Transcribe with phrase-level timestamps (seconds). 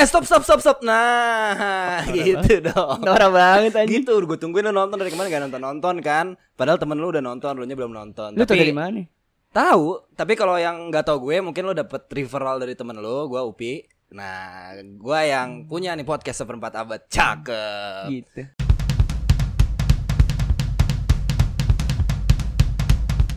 [0.00, 0.78] Eh stop stop stop stop.
[0.80, 3.04] Nah, gitu dong.
[3.04, 4.00] Norak banget anjing.
[4.00, 6.40] Gitu, gue tungguin lu nonton dari kemarin gak nonton nonton kan.
[6.56, 8.32] Padahal temen lu udah nonton, lu nya belum nonton.
[8.32, 9.04] Lu tau dari mana?
[9.52, 13.44] Tahu, tapi kalau yang nggak tahu gue mungkin lu dapet referral dari temen lu, gue
[13.44, 13.84] Upi.
[14.16, 18.08] Nah, gue yang punya nih podcast seperempat abad, cakep.
[18.08, 18.40] Gitu.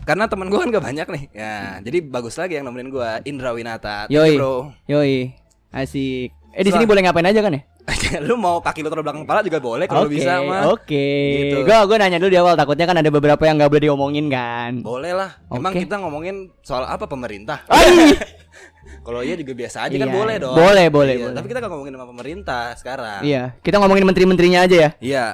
[0.07, 3.52] Karena temen gue kan gak banyak nih, ya jadi bagus lagi yang nemenin gue, Indra
[3.52, 4.07] Winata.
[4.07, 4.39] Yoi.
[4.39, 4.71] bro.
[4.88, 5.36] Yoi.
[5.75, 6.43] Asik.
[6.54, 7.62] Eh di sini boleh ngapain aja kan ya?
[8.30, 10.70] lu mau kaki lu taruh belakang kepala juga boleh kalau lu bisa mah.
[10.70, 11.10] Oke.
[11.50, 11.66] Gitu.
[11.66, 14.86] Gue gue nanya dulu di awal takutnya kan ada beberapa yang nggak boleh diomongin kan.
[14.86, 15.34] Boleh lah.
[15.50, 15.82] Emang Oke.
[15.82, 17.66] kita ngomongin soal apa pemerintah?
[19.05, 20.55] Kalau iya juga biasa aja kan Iya, boleh dong.
[20.55, 21.36] boleh, boleh, Iya, boleh.
[21.36, 23.20] Tapi kita gak ngomongin sama pemerintah sekarang.
[23.26, 24.90] Iya, kita ngomongin menteri-menterinya aja ya.
[25.04, 25.26] Iya.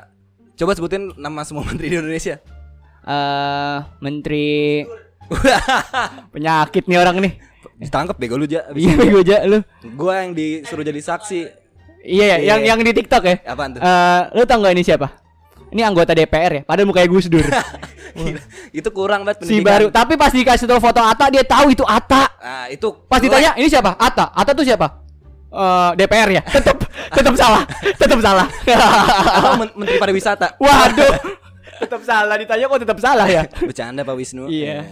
[0.58, 2.40] Coba sebutin nama semua menteri di Indonesia.
[3.06, 4.48] Eh, menteri
[6.34, 7.34] penyakit nih orang nih.
[7.80, 8.68] Ditangkap bego lu ja.
[8.70, 9.64] Iya, gue aja lu.
[9.96, 11.40] Gua yang disuruh jadi saksi.
[12.00, 12.76] Iya, ya, yang Iya.
[12.76, 13.36] yang di TikTok ya.
[13.48, 13.80] Apaan tuh?
[13.80, 15.08] Eh, lu tau gak ini siapa?
[15.70, 17.46] Ini anggota DPR ya, padahal mukanya Gus Dur.
[18.80, 22.26] Itu kurang banget si baru, tapi pas dikasih tahu foto Ata dia tahu itu Ata.
[22.42, 23.94] Nah, itu Pas ditanya, ini siapa?
[23.94, 24.34] Ata.
[24.34, 25.06] Ata tuh siapa?
[25.50, 26.42] Eh, DPR ya.
[26.42, 26.78] Tetap
[27.22, 27.64] tetap salah.
[27.96, 28.48] Tetap salah.
[29.38, 30.58] atau men- menteri pariwisata.
[30.58, 31.16] Waduh.
[31.80, 33.44] tetap salah ditanya kok tetap salah ya.
[33.56, 34.50] Bercanda Pak Wisnu.
[34.50, 34.84] Iya.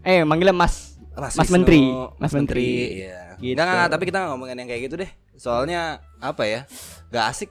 [0.00, 1.82] Eh, manggilnya Mas Mas, Mas Wisnu, Menteri.
[2.20, 2.68] Mas Menteri.
[3.00, 3.20] Iya.
[3.36, 3.56] Gitu.
[3.56, 5.10] Nggak, nggak, tapi kita nggak ngomongin yang kayak gitu deh.
[5.34, 5.80] Soalnya
[6.20, 6.60] apa ya?
[7.08, 7.50] Gak asik.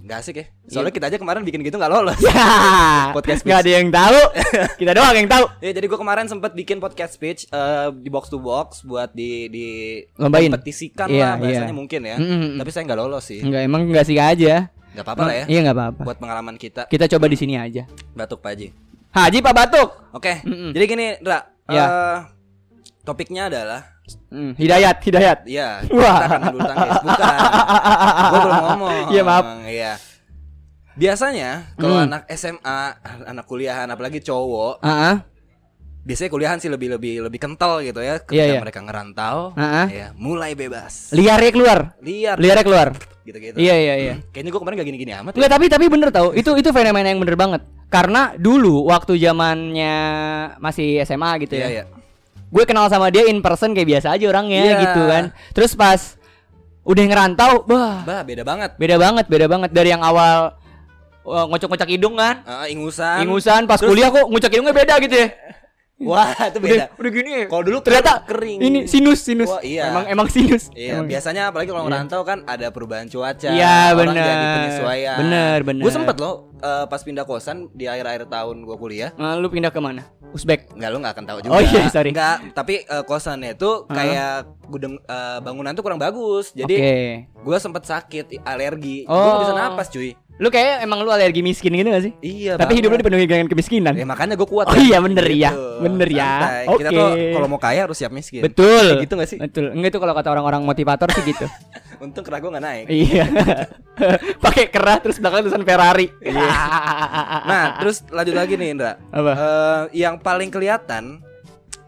[0.00, 0.46] Gak asik ya.
[0.66, 2.18] Soalnya kita aja kemarin bikin gitu nggak lolos.
[2.30, 3.10] Ya.
[3.10, 4.20] Podcast Nggak ada yang tahu.
[4.80, 5.44] Kita doang yang tahu.
[5.58, 9.50] Ya jadi gue kemarin sempat bikin podcast speech eh, di box to box buat di
[9.50, 9.66] di
[10.14, 10.46] Lombain.
[10.46, 11.76] kompetisikan Iya, lah bahasanya iya.
[11.76, 12.16] mungkin ya.
[12.22, 12.54] Mm-mm.
[12.62, 13.42] Tapi saya nggak lolos sih.
[13.42, 14.70] Enggak emang enggak sih aja.
[14.94, 15.44] Nggak apa-apa lah ya.
[15.50, 16.02] Iya enggak apa-apa.
[16.06, 17.82] Buat pengalaman kita Kita coba di sini aja.
[18.14, 18.68] batuk Pak Haji.
[19.10, 19.88] Haji Pak Batuk.
[20.14, 20.32] Oke.
[20.46, 20.70] Mm-mm.
[20.70, 21.50] Jadi gini, Ra.
[21.66, 21.82] Ya.
[21.82, 22.18] Eh,
[23.02, 23.80] topiknya adalah
[24.26, 25.38] Hmm, hidayat, hidayat.
[25.46, 26.18] Iya, Wah.
[26.18, 26.98] kita akan tangkis.
[27.00, 27.36] Bukan.
[28.26, 29.04] Gue belum ngomong.
[29.08, 29.44] Iya, maaf.
[29.62, 29.92] Iya.
[30.92, 32.06] Biasanya kalau Hmm.
[32.06, 32.80] anak SMA,
[33.24, 35.14] anak kuliahan apalagi cowok, Heeh.
[36.02, 38.60] biasanya kuliahan sih lebih lebih lebih kental gitu ya ketika Iya, iya.
[38.60, 39.86] mereka ngerantau, Ah, ah.
[39.86, 41.14] ya, mulai bebas.
[41.14, 41.78] Liarnya keluar.
[42.00, 42.88] Liar Liarnya keluar.
[43.22, 43.56] gitu-gitu.
[43.56, 44.14] Iya, iya, iya.
[44.28, 45.30] Kayaknya gue kemarin gak gini-gini amat.
[45.30, 45.36] ya.
[45.38, 47.62] Enggak, tapi tapi bener tau Itu itu fenomena yang bener banget.
[47.86, 49.94] Karena dulu waktu zamannya
[50.58, 51.70] masih SMA gitu Iya, ya.
[51.70, 51.84] iya.
[52.50, 54.76] Gue kenal sama dia in person kayak biasa aja orangnya Iya.
[54.82, 55.24] gitu kan.
[55.50, 56.18] Terus pas
[56.82, 58.74] udah ngerantau, bah, Bah, beda banget.
[58.74, 60.58] beda banget, beda banget dari yang awal
[61.22, 62.42] uh, ngocok-ngocok hidung kan.
[62.42, 63.22] Ah, ingusan.
[63.22, 65.28] Ingusan pas Terus- kuliah kok ngocok hidungnya beda gitu ya.
[66.00, 66.84] Wah, itu Udah, beda.
[66.96, 67.30] udah gini.
[67.30, 67.44] ya.
[67.44, 68.58] Kalau dulu ternyata kering.
[68.58, 69.46] Ini sinus, sinus.
[69.46, 69.92] Wah, iya.
[69.92, 70.72] Emang emang sinus.
[70.72, 71.06] Iya, Emang.
[71.06, 71.88] biasanya apalagi kalau Iya.
[71.92, 73.48] ngerantau kan ada perubahan cuaca.
[73.48, 74.16] Iya, bener.
[74.16, 75.16] jadi penyesuaian.
[75.18, 75.82] Bener, bener.
[75.84, 79.10] Gue sempet loh eh, pas pindah kosan di akhir-akhir tahun gue kuliah.
[79.14, 80.08] Nah, lu pindah ke mana?
[80.30, 80.72] Uzbek.
[80.72, 81.52] Enggak, lu nggak akan tahu juga.
[81.52, 82.10] Oh, iya, sorry.
[82.10, 84.32] Enggak, tapi eh, kosannya itu kayak
[84.66, 86.52] gudang eh, bangunan tuh kurang bagus.
[86.54, 86.96] Jadi Oke.
[87.28, 89.04] gue sempet sakit alergi.
[89.04, 89.36] Gue Oh.
[89.36, 90.16] gak bisa napas, cuy.
[90.40, 92.12] Lu kayak emang lu alergi miskin gitu gak sih?
[92.18, 93.92] Iya, Tapi hidup lu dipenuhi dengan kemiskinan.
[93.92, 94.66] Ya makanya gue kuat.
[94.66, 94.80] Oh kan.
[94.80, 95.52] iya, bener ya.
[95.52, 95.68] Gitu.
[95.84, 96.32] Bener ya.
[96.32, 96.64] Santai.
[96.64, 96.96] Kita Oke.
[96.96, 98.40] tuh kalau mau kaya harus siap miskin.
[98.40, 98.84] Betul.
[98.96, 99.36] Kayak gitu gak sih?
[99.36, 99.64] Betul.
[99.76, 101.44] Enggak itu kalau kata orang-orang motivator sih gitu.
[102.04, 102.84] Untung kerah gue gak naik.
[102.88, 103.24] iya.
[104.48, 106.08] Pakai kerah terus belakang tulisan Ferrari.
[107.40, 108.92] Nah, terus lanjut lagi nih Indra.
[109.12, 109.32] Apa?
[109.36, 111.20] Eh, yang paling kelihatan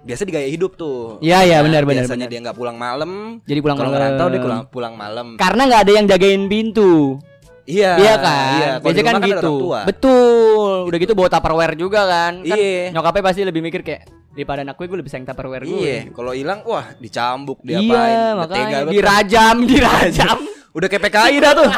[0.03, 1.23] biasa di gaya hidup tuh.
[1.23, 2.33] Iya, iya, Nah, benar, benar, Biasanya benar.
[2.37, 3.11] dia nggak pulang malam.
[3.47, 5.27] Jadi pulang Kalau ngerantau dia pulang pulang malam.
[5.39, 7.17] Karena nggak ada yang jagain pintu.
[7.63, 7.93] Iya.
[7.95, 8.53] Iya kan?
[8.53, 8.71] Iya.
[8.75, 9.55] Kalau Biasanya kan ada gitu.
[9.87, 10.75] Betul.
[10.89, 12.33] Udah gitu bawa Tupperware juga kan.
[12.41, 12.91] Kan Iya.
[12.91, 14.03] nyokapnya pasti lebih mikir kayak
[14.33, 15.79] daripada anak gue gue lebih sayang Tupperware gue.
[15.79, 15.99] Iya.
[16.11, 18.93] Kalau hilang, wah dicambuk dia Iya, makanya banget.
[18.93, 20.39] dirajam, dirajam.
[20.77, 21.69] Udah kayak PKI dah tuh.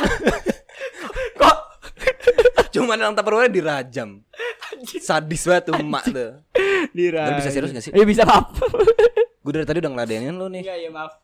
[1.40, 1.56] Kok
[2.70, 4.18] Cuman dalam tupperware dirajam.
[4.98, 6.30] Sadis banget tuh emak tuh.
[6.90, 7.30] dirajam?
[7.30, 7.92] Tapi bisa serius gak sih?
[7.92, 8.50] Iya bisa maaf.
[9.40, 10.62] Gue dari tadi udah ngeladenin lu nih.
[10.62, 11.14] Iya iya maaf.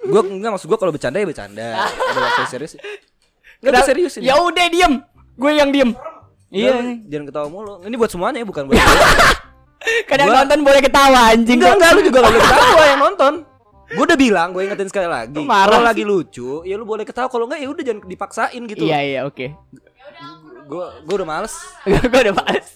[0.00, 1.66] Gue enggak maksud gue kalau bercanda ya bercanda.
[2.14, 2.72] Waktu serius.
[3.64, 4.28] Enggak Kenapa- serius ini.
[4.28, 4.94] Ya udah diem.
[5.34, 5.90] Gue yang diem.
[6.48, 6.70] Iya.
[6.70, 7.72] Jangan- Jangan ketawa mulu.
[7.80, 8.76] Ini buat semuanya ya, bukan buat
[10.08, 11.56] Kadang Gua- nonton boleh ketawa anjing.
[11.56, 13.32] Enggak, enggak, lu juga gak boleh ketawa yang nonton.
[13.86, 15.40] Gue udah bilang, gue ingetin sekali lagi.
[15.40, 17.26] Marah lagi lucu, ya lu boleh ketawa.
[17.26, 18.84] Kalau enggak ya udah jangan dipaksain gitu.
[18.84, 19.46] Iya iya oke.
[20.64, 21.52] Gue gue udah males.
[21.84, 22.68] Gue udah males.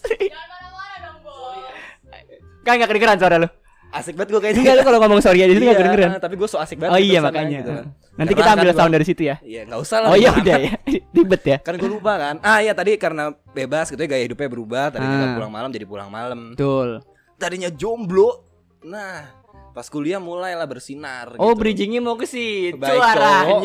[2.60, 3.48] Kan nggak kedengeran suara lu.
[3.88, 4.60] Asik banget gue kayaknya.
[4.60, 6.08] Enggak lu kalau ngomong sorry aja itu nggak Iya, kedengeran.
[6.20, 6.92] Tapi gue so asik banget.
[6.92, 7.58] Oh iya makanya.
[7.58, 7.86] gitu kan.
[8.18, 9.36] Nanti Karena kita ambil kan sound gua- dari situ ya.
[9.40, 10.08] Iya, enggak usah lah.
[10.10, 10.72] Oh iya udah ya.
[11.14, 11.58] Ribet ya.
[11.60, 12.34] Kan gue lupa kan.
[12.40, 14.84] Ah iya tadi karena bebas gitu ya gaya hidupnya berubah.
[14.90, 15.34] Tadinya Ah.
[15.34, 16.52] pulang malam jadi pulang malam.
[16.52, 16.98] Betul.
[17.36, 18.42] Tadinya jomblo.
[18.80, 19.22] Nah,
[19.70, 21.34] pas kuliah mulailah bersinar.
[21.36, 21.62] Oh, gitu.
[21.62, 23.62] bridgingnya mau ke situ arahnya.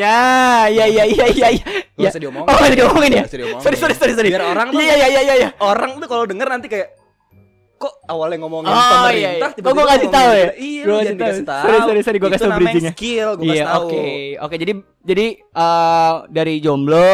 [0.70, 1.66] Iya iya iya iya iya.
[1.92, 2.10] Gak Ya.
[2.10, 2.48] usah diomongin.
[2.48, 3.18] Oh, diomongin ya.
[3.20, 3.64] Gak usah diomongin.
[3.66, 4.30] Sorry sorry sorry sorry.
[4.30, 5.50] Biar orang tuh iya iya iya iya.
[5.60, 6.94] orang tuh kalau denger nanti kayak
[7.84, 9.60] kok awalnya ngomongin Oh, iya, pemerintah iya.
[9.60, 10.50] Kok gua kasih tahu ya?
[10.56, 11.64] Iya, Gua lu kasih tahu.
[11.64, 12.92] Sorry, sorry, sorry, gua Itu kasih tahu bridging-nya.
[12.92, 13.84] skill, gua Iya, kasih tahu.
[13.84, 14.06] oke.
[14.40, 17.12] Oke, jadi jadi eh, dari jomblo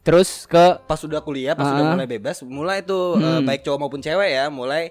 [0.00, 1.70] terus ke Pas sudah kuliah, pas Ah.
[1.70, 3.44] sudah mulai bebas, mulai tuh eh, Hmm.
[3.44, 4.90] baik cowok maupun cewek ya, mulai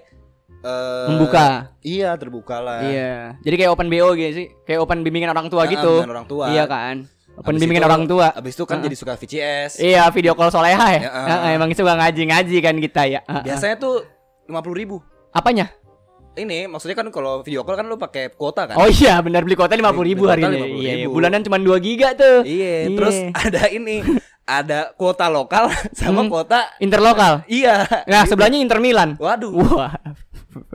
[0.58, 1.70] eh, Membuka.
[1.80, 2.82] Iya, terbuka lah.
[2.82, 3.38] Iya.
[3.38, 4.46] Jadi kayak open BO gitu sih.
[4.64, 5.92] Kayak open bimbingan orang tua Ah, gitu.
[5.98, 6.44] bimbingan orang tua.
[6.48, 6.96] Iya kan?
[7.36, 8.26] Open Abis bimbingan itu- orang tua.
[8.32, 8.82] Abis itu kan Ah.
[8.82, 9.78] jadi suka VCS.
[9.78, 10.98] Iya, video call soleha ya.
[10.98, 11.26] Ya, ah.
[11.28, 13.20] Heeh, emang suka ngaji-ngaji kan kita ya.
[13.22, 14.02] Biasanya tuh
[14.44, 14.96] lima puluh ribu.
[15.30, 15.70] Apanya?
[16.32, 18.78] Ini maksudnya kan kalau video call kan lu pakai kuota kan?
[18.78, 20.54] Oh iya, benar beli kuota 50 ribu Beli hari ini.
[20.54, 20.78] 50.000.
[20.78, 21.06] Iya, iya.
[21.08, 22.46] bulanan cuma 2 giga tuh.
[22.46, 23.96] Iya, terus ada ini,
[24.44, 26.30] ada kuota lokal sama Hmm.
[26.30, 27.42] kuota Interlokal.
[27.50, 27.82] iya.
[28.06, 29.18] Nah, sebelahnya Inter Milan.
[29.18, 29.50] Waduh.
[29.50, 29.98] Wah.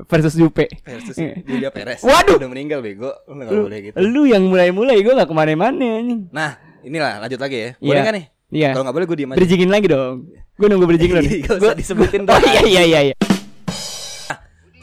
[0.05, 0.67] Versus Jupe.
[0.83, 1.15] Versus
[1.47, 2.03] Julia Perez.
[2.03, 2.35] Waduh.
[2.35, 3.15] Udah meninggal bego.
[3.23, 3.95] Lu nggak Lu, boleh gitu.
[3.97, 6.27] lu yang mulai-mulai gue gak ke mana-mana nih.
[6.29, 7.69] Nah, inilah lanjut lagi ya.
[7.71, 7.87] Iya.
[7.87, 8.25] Boleh nggak nih?
[8.53, 8.69] Iya.
[8.75, 9.37] Kalau nggak boleh gue diem aja.
[9.39, 10.15] Bridgingin lagi dong.
[10.59, 10.85] Gue nunggu.
[10.85, 13.15] Nggak usah Gua- disebutin Oh iya iya iya iya.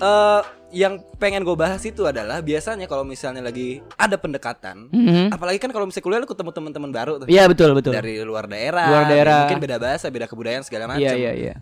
[0.01, 5.35] Eh, yang pengen gue bahas itu adalah biasanya kalau misalnya lagi ada pendekatan, Mhm.
[5.35, 7.27] apalagi kan kalau misalnya kuliah lu ketemu teman-teman baru tuh.
[7.27, 7.91] Iya betul betul.
[7.91, 9.39] Dari luar daerah, Luar daerah.
[9.45, 11.03] mungkin beda bahasa, beda kebudayaan segala macam.
[11.03, 11.55] Iya iya iya.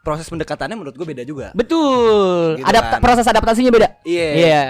[0.00, 1.52] Proses pendekatannya menurut gue beda juga.
[1.52, 2.56] Betul.
[2.56, 3.00] Gitu Adapta kan.
[3.04, 3.88] proses adaptasinya beda.
[4.02, 4.28] Iya.
[4.34, 4.64] Iya.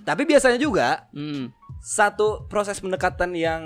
[0.00, 1.50] Tapi biasanya juga Hmm.
[1.82, 3.62] satu proses pendekatan yang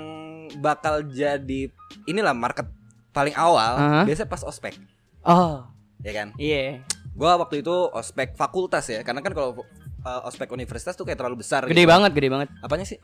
[0.57, 1.69] bakal jadi
[2.03, 2.65] inilah market
[3.11, 4.01] paling awal Aha.
[4.03, 4.73] biasanya pas ospek,
[5.21, 5.63] Oh,
[6.01, 6.27] ya kan?
[6.35, 6.81] iya.
[7.15, 9.63] Gua waktu itu ospek fakultas ya, karena kan kalau
[10.03, 11.63] uh, ospek universitas tuh kayak terlalu besar.
[11.63, 11.91] Gede gitu.
[11.91, 12.47] banget, gede banget.
[12.59, 12.99] Apanya sih?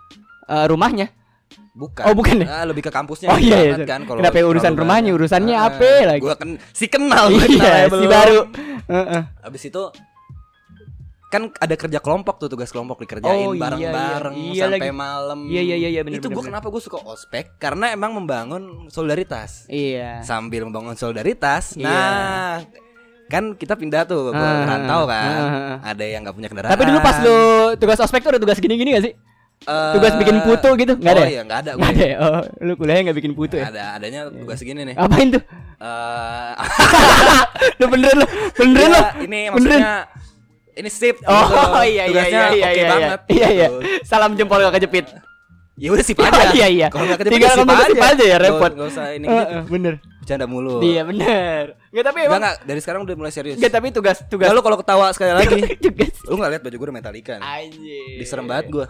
[0.45, 1.07] Eh, rumahnya.
[1.71, 2.03] Bukan.
[2.03, 2.47] Oh, bukan ya?
[2.47, 3.31] Ah, lebih ke kampusnya.
[3.31, 3.71] Oh iya, iya.
[3.75, 4.01] banget kan.
[4.03, 5.17] kalau Kenapa ya urusan rumahnya, banyak.
[5.19, 6.21] urusannya Ah, apa lagi?
[6.23, 8.11] Gua kan si kenal, gua kenal Iya, ya, si belum.
[8.11, 8.39] baru.
[8.91, 9.21] Heeh.
[9.47, 9.83] Habis itu
[11.31, 14.51] kan ada kerja kelompok tuh tugas kelompok dikerjain Oh, iya, bareng-bareng iya.
[14.51, 14.91] Iya sampai lagi.
[14.91, 15.39] malam.
[15.47, 16.43] Iya, iya, iya, iya, bener, Itu bener.
[16.43, 19.63] kenapa gue suka ospek karena emang membangun solidaritas.
[19.71, 20.19] Iya.
[20.27, 21.79] Sambil membangun solidaritas.
[21.79, 21.87] Iya.
[21.87, 22.55] Nah,
[23.31, 25.23] kan kita pindah tuh ke Ah, rantau kan.
[25.31, 25.77] ah, ah.
[25.87, 26.67] Ada yang nggak punya kendaraan.
[26.69, 27.37] Tapi dulu pas lu
[27.79, 29.13] tugas ospek tuh ada tugas gini-gini gak sih?
[29.61, 30.93] Eh, Tugas bikin putu gitu?
[30.95, 31.29] Nggak ada Oh ya?
[31.29, 31.71] iya, nggak ada.
[31.71, 31.95] Nggak gue.
[31.95, 32.17] ada ya?
[32.19, 33.69] Oh, lu kuliahnya gak bikin putu ya?
[33.69, 34.95] Ada, adanya tugas segini nih.
[34.97, 35.43] Apain tuh?
[35.77, 36.51] Eh,
[37.79, 38.25] lu beneran lu?
[38.51, 38.97] Beneran lu?
[38.97, 39.89] Iya, ini maksudnya
[40.73, 41.15] ini sip.
[41.23, 41.77] Oh gitu.
[41.85, 42.87] iya iya iya iya iya.
[42.89, 43.19] banget.
[43.29, 43.67] Iya iya.
[43.69, 43.79] gitu.
[44.03, 45.05] Salam jempol gak kejepit.
[45.77, 46.41] Ya udah sip aja.
[46.51, 46.87] Iya, iya.
[46.89, 48.11] Kalau nggak kejepit Tinggal ya sip aja.
[48.17, 48.71] ya, Nggak- repot.
[48.73, 49.57] nggak usah ini gitu.
[49.69, 49.93] bener.
[50.19, 50.81] Bercanda mulu.
[50.81, 51.65] Iya bener.
[51.91, 53.55] Enggak tapi emang enggak, dari sekarang udah mulai serius.
[53.59, 55.59] Enggak tapi tugas tugas Enggak lu kalau ketawa sekali lagi.
[55.85, 56.15] tugas.
[56.23, 57.43] lu enggak lihat baju gue udah Metallica nih.
[57.45, 58.15] Anjir.
[58.17, 58.85] Diserem banget gue.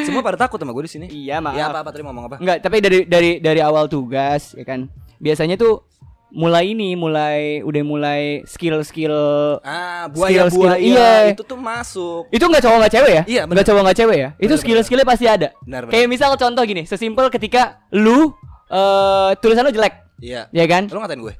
[0.00, 1.06] Semua pada takut sama gue di sini.
[1.08, 1.54] Iya maaf.
[1.54, 2.36] Ya apa apa tadi mau ngomong apa?
[2.40, 4.88] Enggak, tapi dari dari dari awal tugas ya kan.
[5.18, 5.84] Biasanya tuh
[6.28, 9.16] mulai ini mulai udah mulai skill-skill
[9.60, 11.32] Ah, Skill-skill, buaya-buaya iya.
[11.32, 12.28] itu tuh masuk.
[12.28, 13.22] itu nggak cowok nggak cewek ya?
[13.24, 13.54] Iya, bener.
[13.56, 14.28] Nggak cowok nggak cewek ya?
[14.30, 15.48] Itu Bener, skill-skillnya pasti ada.
[15.62, 15.92] Benar, benar.
[15.92, 18.32] Kayak misal contoh gini, sesimpel ketika lu
[18.68, 20.48] eh tulisan lu jelek, Iya.
[20.48, 20.84] ya kan?
[20.86, 21.34] Lu ngatain gue?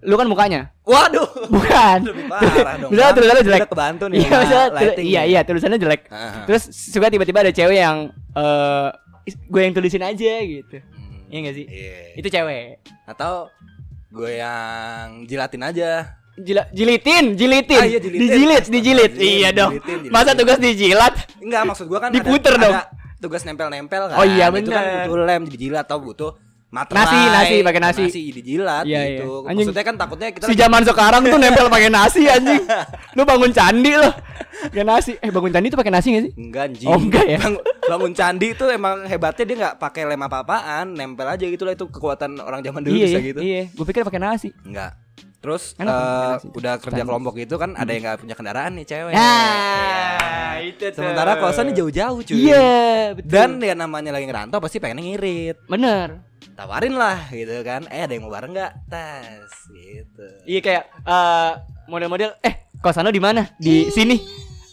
[0.00, 0.72] Lu kan mukanya.
[0.88, 1.28] Waduh.
[1.52, 1.98] Bukan.
[2.08, 2.90] Lebih parah dong.
[2.90, 3.60] Misalnya tulisannya jelek.
[3.60, 4.18] Udah kebantu nih.
[4.18, 4.66] Iya, misalnya
[5.00, 6.02] iya, iya, tulisannya jelek.
[6.08, 6.48] Aha.
[6.48, 7.96] Terus suka tiba-tiba ada cewek yang
[8.32, 8.88] eh
[9.28, 10.76] gue yang tulisin aja gitu.
[10.80, 11.64] Hmm, Iya gak sih?
[11.68, 11.96] Iya.
[12.16, 12.80] Itu cewek.
[13.04, 13.52] Atau
[14.10, 16.16] gue yang jilatin aja.
[16.40, 17.76] Jila, jilitin, jilitin.
[17.76, 18.20] Ah, iya, jilitin.
[18.24, 19.12] Dijilit, dijilit.
[19.20, 19.76] Iya dong.
[19.76, 20.12] jilitin, jilitin.
[20.16, 21.12] Masa tugas dijilat?
[21.36, 22.74] Enggak, maksud gua kan Diputer ada, dong.
[22.80, 22.88] ada
[23.20, 24.16] tugas nempel-nempel kan.
[24.16, 26.30] Oh iya, Itu kan butuh lem dijilat atau butuh
[26.70, 27.02] materai.
[27.02, 28.04] Nasi, nasi, pakai nasi.
[28.06, 29.42] Nasi dijilat Iya, gitu.
[29.42, 29.48] iya.
[29.50, 29.66] Anjing.
[29.66, 32.62] Maksudnya kan takutnya kita Si zaman sekarang tuh nempel pakai nasi anjing.
[33.18, 34.14] Lu bangun candi loh.
[34.70, 35.12] Pakai nasi.
[35.18, 36.32] Eh bangun candi tuh pakai nasi gak sih?
[36.34, 36.88] Enggak anjing.
[36.88, 37.38] Oh, enggak ya?
[37.38, 41.74] Bang- bangun candi itu emang hebatnya dia nggak pakai lem apa-apaan, nempel aja gitu lah
[41.74, 43.40] itu kekuatan orang zaman dulu iya, bisa iya, gitu.
[43.42, 43.62] iya.
[43.74, 44.54] Gue pikir pakai nasi.
[44.62, 44.94] Enggak.
[45.40, 45.94] Terus Enak
[46.36, 46.46] nasi.
[46.52, 49.12] udah kerja kelompok itu kan ada yang nggak punya kendaraan nih cewek.
[49.12, 49.24] Nah,
[50.52, 50.68] Iya.
[50.68, 51.00] itu tuh.
[51.00, 52.36] Sementara kosan jauh-jauh cuy.
[52.36, 52.76] Iya,
[53.16, 53.30] betul.
[53.30, 55.56] Dan ya namanya lagi ngerantau pasti pengen ngirit.
[55.64, 56.20] bener.
[56.52, 57.88] Tawarin lah gitu kan.
[57.88, 58.72] Eh ada yang mau bareng nggak?
[58.86, 60.28] Tas gitu.
[60.44, 61.50] Iya kayak eh
[61.86, 63.48] model-model eh kosan lo di mana?
[63.56, 64.20] Di sini.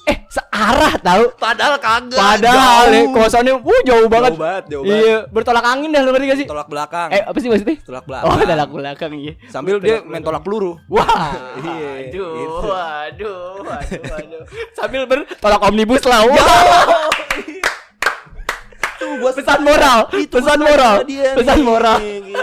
[0.03, 0.23] Eh,
[0.57, 1.23] searah tahu.
[1.37, 2.17] Padahal kagak.
[2.17, 3.13] Padahal ya, jauh.
[3.13, 4.31] kosannya uh jauh banget.
[4.33, 5.03] Jauh banget, jauh banget.
[5.05, 6.47] Iya, bertolak angin dah lu ngerti gak sih?
[6.49, 7.09] Tolak belakang.
[7.13, 7.77] Eh, apa sih maksudnya?
[7.85, 8.27] Tolak belakang.
[8.27, 9.33] Oh, tolak belakang iya.
[9.47, 10.81] Sambil dia main tolak peluru.
[10.89, 11.05] Wah,
[11.67, 12.67] Iya, aduh, gitu.
[12.67, 14.43] waduh, waduh, waduh.
[14.73, 16.21] Sambil bertolak omnibus lah.
[16.29, 17.09] Wah.
[18.97, 21.05] Tuh buat pesan moral, Itu pesan moral,
[21.37, 22.01] pesan moral.
[22.01, 22.33] gitu.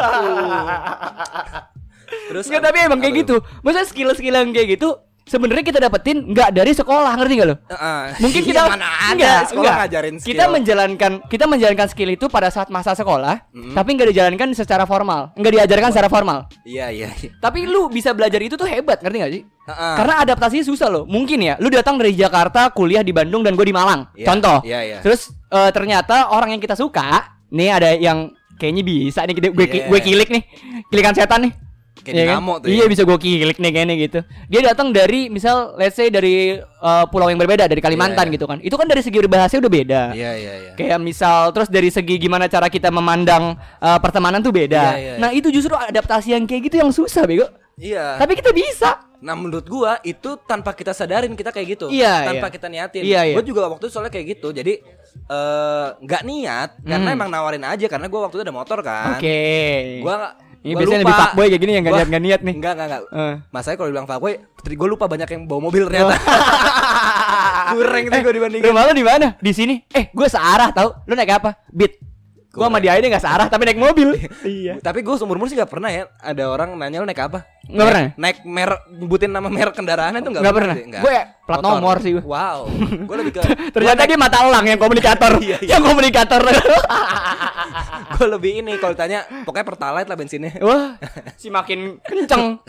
[2.30, 3.36] Terus Enggak, tapi emang kayak gitu.
[3.66, 4.94] Maksudnya skill-skill yang kayak gitu
[5.24, 7.56] sebenarnya kita dapetin nggak dari sekolah, ngerti gak lo?
[7.66, 8.02] Heeh.
[8.20, 9.76] Mungkin Iya, kita mana ada enggak, sekolah enggak.
[9.80, 10.28] ngajarin skill.
[10.30, 13.72] Kita menjalankan kita menjalankan skill itu pada saat masa sekolah, Mm-mm.
[13.72, 16.38] tapi nggak dijalankan secara formal, nggak diajarkan secara formal.
[16.62, 17.08] Iya iya.
[17.14, 17.30] iya.
[17.36, 19.42] Tapi lu bisa belajar itu tuh hebat, ngerti gak sih?
[19.64, 19.94] Heeh.
[19.96, 21.04] Karena adaptasinya susah loh.
[21.04, 24.12] Mungkin ya, lu datang dari Jakarta, kuliah di Bandung dan gue di Malang.
[24.12, 24.58] Iya, Contoh.
[24.60, 24.98] iya, iya.
[25.00, 29.66] Terus eh, ternyata orang yang kita suka, nih ada yang kayaknya bisa nih gue gue,
[29.66, 29.88] Iya.
[29.88, 30.42] gue kilik nih.
[30.86, 31.52] Kilikan setan nih.
[32.04, 32.36] Kayak Iya kan?
[32.36, 32.90] dinamo tuh Iya ya.
[32.92, 34.18] bisa gue klik nih kayaknya gitu.
[34.46, 38.34] Dia datang dari misal let's say dari uh, pulau yang berbeda dari Kalimantan Iya.
[38.36, 38.60] gitu kan.
[38.60, 40.02] Itu kan dari segi berbahasa udah beda.
[40.12, 40.72] Iya iya iya.
[40.76, 44.84] Kayak misal terus dari segi gimana cara kita memandang uh, pertemanan tuh beda.
[44.92, 47.48] Iya, iya, Nah, itu justru adaptasi yang kayak gitu yang susah, Bego.
[47.74, 48.20] Iya.
[48.20, 49.00] Tapi kita bisa.
[49.18, 51.86] Nah menurut gua itu tanpa kita sadarin kita kayak gitu.
[51.88, 52.54] Iya, Tanpa iya.
[52.54, 53.02] kita niatin.
[53.02, 53.34] Iya, iya.
[53.34, 54.52] Gue juga waktu itu soalnya kayak gitu.
[54.52, 54.84] Jadi
[55.24, 57.16] eh, nggak niat karena Hmm.
[57.16, 59.16] emang nawarin aja karena gua waktu itu ada motor kan.
[59.16, 59.40] Oke.
[60.04, 61.04] Gua Ini gua biasanya lupa.
[61.04, 62.54] lebih fuckboy kayak gini yang nggak Gua- niat nih.
[62.56, 63.02] Enggak enggak enggak.
[63.12, 63.34] Eh.
[63.52, 64.32] Masanya kalau dibilang fuckboy,
[64.64, 66.14] gue lupa banyak yang bawa mobil ternyata.
[67.76, 68.64] Kurang sih gue dibandingin.
[68.64, 69.26] Rumah lu di mana?
[69.36, 69.74] Di sini.
[69.92, 71.04] Eh, gue searah tau.
[71.04, 71.60] Lu naik apa?
[71.68, 72.00] Beat.
[72.54, 74.14] Gua sama dia ini nggak searah tapi naik mobil.
[74.46, 74.78] iya.
[74.78, 77.86] Tapi gue seumur umur sih gak pernah ya Ada orang nanya lu naik apa Nggak
[77.90, 78.04] pernah?
[78.14, 80.74] Naik merek Nyebutin nama merek kendaraan itu gak, Nggak pernah.
[80.78, 81.02] sih, nggak.
[81.02, 81.72] Gue plat Motor.
[81.74, 82.22] nomor sih gue.
[82.22, 82.58] Wow
[83.10, 83.40] Gue lebih ke
[83.74, 85.32] Ternyata dia mata elang yang komunikator.
[85.44, 85.70] Iya, iya.
[85.76, 86.40] Yang komunikator.
[88.14, 90.94] Gue lebih ini Kalau ditanya Pokoknya pertalite lah bensinnya Wah,
[91.34, 92.62] si makin kenceng.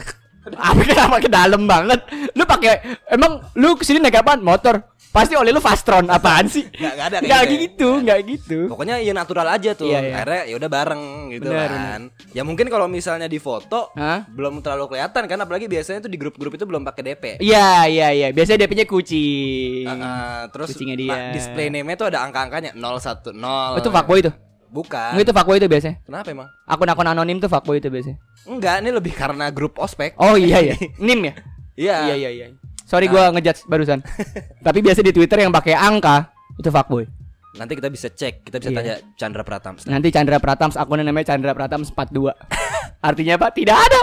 [0.54, 2.06] Apa kenapa ke dalam banget?
[2.38, 4.46] Lu pakai emang lu ke sini naik apaan?
[4.46, 4.94] Motor.
[5.10, 6.68] Pasti oleh lu Fastron apaan sih?
[6.68, 8.60] Nggak ada kayak Nggak gitu gitu, nggak gitu.
[8.68, 10.12] Pokoknya ya natural aja tuh Iya, iya.
[10.12, 12.02] Akhirnya ya udah bareng gitu Benar, kan
[12.36, 14.28] Ya mungkin kalau misalnya di foto Hah?
[14.28, 18.08] Belum terlalu kelihatan kan Apalagi biasanya tuh di grup-grup itu belum pakai DP Iya, iya,
[18.12, 18.28] iya.
[18.36, 19.88] Biasanya DP-nya kucing.
[19.88, 21.32] Ah, terus Kucingnya dia.
[21.32, 24.36] display name-nya tuh ada angka-angkanya 010 Oh, itu fuckboy tuh.
[24.75, 25.96] Bukan Enggak itu fuckboy itu biasanya.
[26.03, 26.48] Kenapa emang?
[26.67, 28.20] Akun-akun anonim tuh fuckboy itu biasanya.
[28.44, 30.75] Enggak, ini lebih karena grup ospek Oh iya ya.
[31.05, 31.34] Nim ya?
[31.75, 32.46] Iya Iya iya iya.
[32.84, 34.03] Sorry gua ngejudge barusan.
[34.67, 37.08] Tapi biasa di Twitter yang pakai angka itu fuckboy.
[37.55, 38.77] Nanti kita bisa cek, kita bisa Iya.
[38.77, 39.88] tanya Chandra Pratams.
[39.88, 42.36] Nanti Chandra Pratams akunnya namanya Chandra Pratams 42.
[43.08, 43.48] Artinya apa?
[43.50, 44.01] Tidak ada.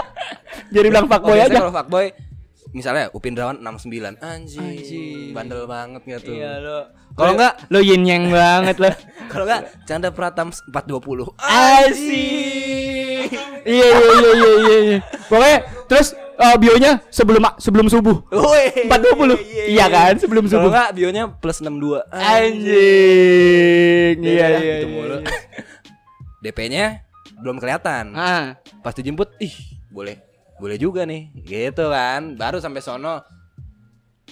[0.67, 1.53] Jadi bilang fuckboy Oh, aja.
[1.55, 2.09] Kalau fuckboy
[2.73, 4.17] misalnya Upin Drawan 69.
[4.19, 4.59] Anjing.
[4.59, 5.31] Anjing.
[5.31, 6.33] Bandel banget tuh?
[6.33, 6.79] Iya lo.
[7.13, 8.89] Kalau enggak lo yin yang banget lo.
[9.31, 11.37] kalau enggak Chandra Pratams 420.
[11.37, 13.29] Asik.
[13.63, 14.77] Iya iya iya iya iya.
[14.83, 14.97] iya.
[15.29, 18.17] Pokoknya terus eh, bionya sebelum sebelum subuh.
[18.33, 18.89] Woi.
[18.89, 19.69] 420.
[19.69, 20.17] Iya kan?
[20.17, 20.69] Sebelum Kalau subuh.
[20.73, 22.01] enggak bionya plus 62.
[22.09, 24.15] Anjing.
[24.17, 24.59] Beda Iya iya.
[24.59, 25.17] gitu iya, mulu.
[25.21, 25.29] iya.
[26.43, 27.07] DP-nya
[27.39, 28.11] belum kelihatan.
[28.15, 28.59] Ah.
[28.83, 29.55] Pas dijemput, ih,
[29.87, 30.19] boleh.
[30.57, 31.31] Boleh juga nih.
[31.35, 32.35] Gitu kan.
[32.35, 33.21] Baru sampai sono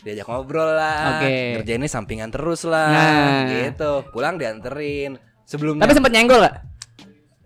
[0.02, 1.20] diajak ngobrol lah.
[1.20, 1.62] Oke.
[1.62, 2.90] Kerjainnya sampingan terus lah.
[2.90, 3.40] Nah.
[3.48, 3.92] Gitu.
[4.10, 5.18] Pulang dianterin.
[5.44, 6.56] Sebelumnya Tapi sempat nyenggol gak?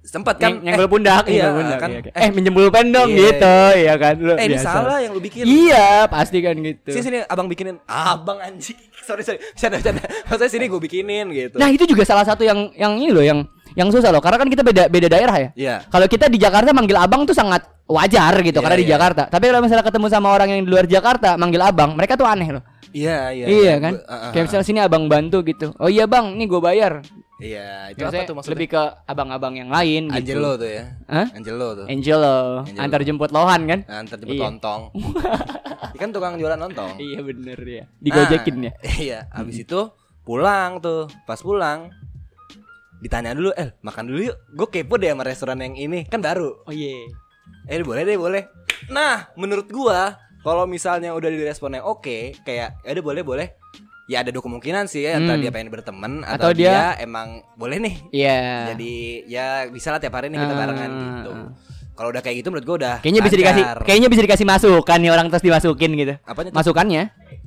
[0.05, 2.13] sempat kan Nyeng- nyenggol pundak, iya, nyenggol pundak, kan iya, iya.
[2.13, 4.13] Eh, minjem pulpen dong Iya, gitu, iya kan.
[4.15, 4.69] Lu eh ini biasa.
[4.69, 6.87] salah yang lu bikin Iya, pasti kan gitu.
[6.87, 11.57] sini sini abang bikinin abang anjing sorry sorry canda canda maksudnya sini gue bikinin gitu
[11.57, 14.47] Nah, itu juga salah satu yang yang ini loh yang yang susah loh karena kan
[14.47, 15.49] kita beda beda daerah ya.
[15.57, 15.75] Iya.
[15.89, 18.93] Kalau kita di Jakarta manggil abang tuh sangat wajar gitu Iya, karena di iya.
[18.93, 19.23] Jakarta.
[19.27, 22.49] Tapi kalau misalnya ketemu sama orang yang di luar Jakarta manggil abang, mereka tuh aneh
[22.51, 22.63] loh.
[22.89, 23.93] iya iya Iya, kan?
[23.93, 24.45] Gua- ah, ah, Kayak ah.
[24.47, 25.67] misalnya sini abang bantu gitu.
[25.75, 26.93] Oh iya bang, nih gue bayar.
[27.35, 30.39] iya itu apa tuh maksudnya lebih ke abang-abang yang lain gitu.
[30.39, 31.27] Angelo tuh ya Hah?
[31.35, 32.79] Angelo tuh Angelo, Angelo.
[32.79, 33.79] antar jemput Lohan kan?
[33.83, 34.43] nah, ntar jemput Iya.
[34.47, 34.81] lontong
[35.91, 37.83] Dia kan tukang jualan lontong Iya bener ya.
[37.99, 38.71] Digojekin ya.
[38.73, 39.79] Nah, iya abis itu
[40.23, 41.91] pulang tuh pas pulang
[42.97, 46.63] ditanya dulu eh makan dulu yuk gue kepo deh sama restoran yang ini kan baru
[46.63, 47.03] Oh iya.
[47.65, 48.43] Eh boleh deh boleh.
[48.87, 53.47] Nah menurut gua kalau misalnya udah diresponnya oke kayak ya udah boleh boleh.
[54.05, 55.41] Ya ada dua kemungkinan sih ya, entah Hmm.
[55.41, 57.01] dia pengen berteman atau, Atau dia- dia...
[57.01, 57.95] emang boleh nih.
[58.13, 58.37] Iya.
[58.69, 58.93] Jadi
[59.25, 61.31] ya bisa lah tiap hari nih kita Ah, barengan gitu.
[61.33, 61.49] ah.
[61.95, 65.09] Kalau udah kayak gitu menurut gua udah Kayaknya bisa dikasih kayaknya bisa dikasih masukan nih
[65.09, 66.13] orang terus dimasukin gitu.
[66.21, 66.57] Apanya tuh?
[66.61, 67.03] Masukannya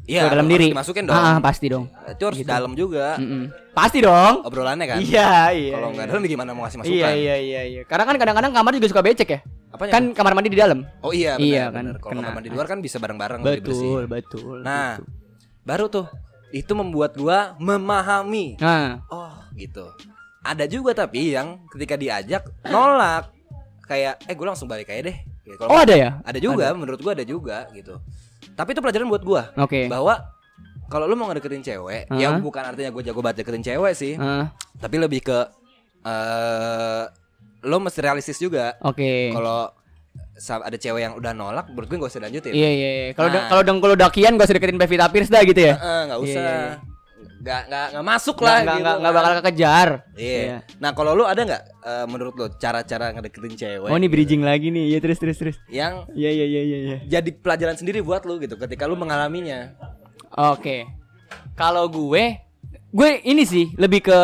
[0.08, 0.66] Iya, dalam harus diri.
[0.72, 1.16] dimasukin dong.
[1.20, 1.84] Ah, ah, pasti dong.
[2.08, 3.52] Itu harus dalam juga Mm-mm.
[3.76, 4.34] Pasti dong.
[4.40, 4.98] obrolannya kan.
[5.04, 5.74] Iya, iya.
[5.76, 6.12] Kalau nggak iya.
[6.16, 6.96] dalam gimana mau ngasih masukan?
[6.96, 7.82] Iya, iya, iya, iya.
[7.84, 9.40] Karena kan kadang-kadang kamar juga suka becek ya.
[9.68, 10.80] Apanya kan kamar mandi di dalam.
[11.04, 11.44] Oh iya benar.
[11.44, 11.84] Iya, kan.
[12.00, 13.84] Kalau kamar mandi di luar kan bisa bareng-bareng lebih bersih.
[13.84, 14.56] Betul, betul.
[14.64, 15.06] Nah, betul.
[15.68, 16.06] baru tuh
[16.48, 19.84] itu membuat gua memahami Nah, Oh gitu
[20.40, 23.28] Ada juga tapi yang ketika diajak nolak
[23.84, 25.60] Kayak eh gue langsung balik aja deh Gitu.
[25.60, 26.10] Kalau Oh, ada ya?
[26.24, 28.00] Ada juga menurut gua ada juga gitu
[28.58, 29.86] Tapi itu pelajaran buat gua oke.
[29.86, 30.18] Bahwa
[30.88, 32.40] kalau lu mau ngedeketin cewek Ya Hah?
[32.40, 35.38] bukan artinya gue jago banget deketin cewek sih Ah, Tapi lebih ke
[36.02, 37.04] eh
[37.60, 39.30] Lo mesti realistis juga oke.
[39.30, 39.70] Kalau
[40.34, 43.06] sa- ada cewek yang udah nolak Menurut gue gak usah lanjutin Iya, iya, iya.
[43.12, 43.46] Kalau Nah.
[43.48, 45.74] kalau dong kalau dakian gak usah deketin Pevita Pierce dah gitu ya.
[45.74, 46.72] Eh, Nggak usah Iya, iya.
[47.48, 49.16] Nggak, nggak, nggak masuk Nggak lah nggak gitu nggak nggak kan.
[49.24, 49.88] bakal kekejar.
[50.20, 50.56] Iya.
[50.84, 54.68] Nah kalau lu ada nggak eh, menurut lu cara-cara ngedeketin cewek Oh, ini bridging lagi
[54.68, 54.84] nih.
[54.92, 55.56] Iya, terus terus terus.
[55.72, 56.96] yang Iya, iya, iya, iya, iya.
[57.08, 59.72] jadi pelajaran sendiri buat lu gitu ketika lu mengalaminya.
[60.36, 60.84] Oke.
[61.56, 62.36] Kalau gue,
[62.92, 64.20] gue ini sih lebih ke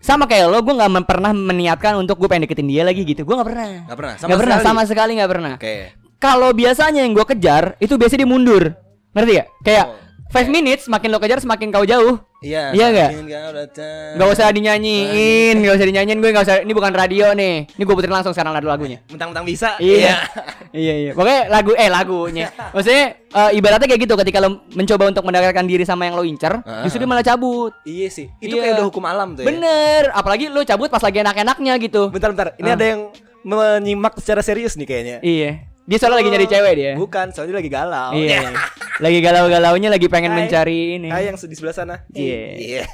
[0.00, 3.28] sama kayak lo, gue nggak pernah meniatkan untuk gue pengen deketin dia lagi gitu.
[3.28, 3.66] Gue nggak pernah.
[3.84, 4.14] Nggak pernah.
[4.16, 4.66] Nggak pernah sekali?
[4.72, 5.54] sama sekali nggak pernah.
[5.60, 5.76] Oke.
[6.16, 8.64] Kalau biasanya yang gue kejar itu biasanya dia mundur.
[9.12, 9.48] Ngerti gak?
[9.60, 10.05] Kayak Oh.
[10.26, 12.18] Five minutes semakin lo kejar semakin kau jauh.
[12.42, 12.74] Iya.
[12.74, 13.10] Iya nggak?
[13.14, 14.10] ingin kau datang.
[14.18, 16.56] Gak usah dinyanyiin, gak usah dinyanyiin gue gak usah.
[16.60, 17.64] Ini bukan radio nih.
[17.70, 19.00] Ini gue puterin langsung sekarang lagu lagunya.
[19.08, 19.78] Mentang-mentang bisa.
[19.78, 20.26] Iya.
[20.74, 21.10] iya iya.
[21.14, 22.50] Pokoknya lagu eh lagunya.
[22.74, 26.58] Maksudnya eh, ibaratnya kayak gitu ketika lo mencoba untuk mendekatkan diri sama yang lo incer,
[26.62, 26.82] Ah.
[26.84, 27.72] justru dia malah cabut.
[27.86, 28.26] Iya sih.
[28.36, 28.62] Itu Iya.
[28.62, 29.46] kayak udah hukum alam tuh ya.
[29.48, 32.10] Bener, apalagi lo cabut pas lagi enak-enaknya gitu.
[32.10, 32.48] Bentar bentar.
[32.58, 32.76] Ini Ah.
[32.76, 33.00] ada yang
[33.42, 35.16] menyimak secara serius nih kayaknya.
[35.22, 35.75] Iya.
[35.86, 36.92] Dia soalnya lagi nyari cewek dia.
[36.98, 38.10] Bukan, soalnya lagi galau.
[38.10, 38.50] Iya.
[39.04, 40.38] lagi galau-galaunya lagi pengen Hai.
[40.42, 41.08] mencari ini.
[41.14, 42.02] Hai yang di sebelah sana.
[42.10, 42.42] Iya.
[42.58, 42.84] Iya.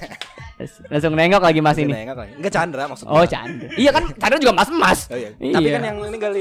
[0.93, 1.89] Langsung nengok lagi Mas ini.
[1.89, 2.33] Nengok lagi.
[2.37, 3.17] Enggak Chandra maksudnya.
[3.17, 3.69] Oh, Chandra.
[3.81, 5.09] Iya kan Chandra juga mas-mas.
[5.09, 5.33] Oh, iya.
[5.33, 6.41] Tapi kan yang ini kali.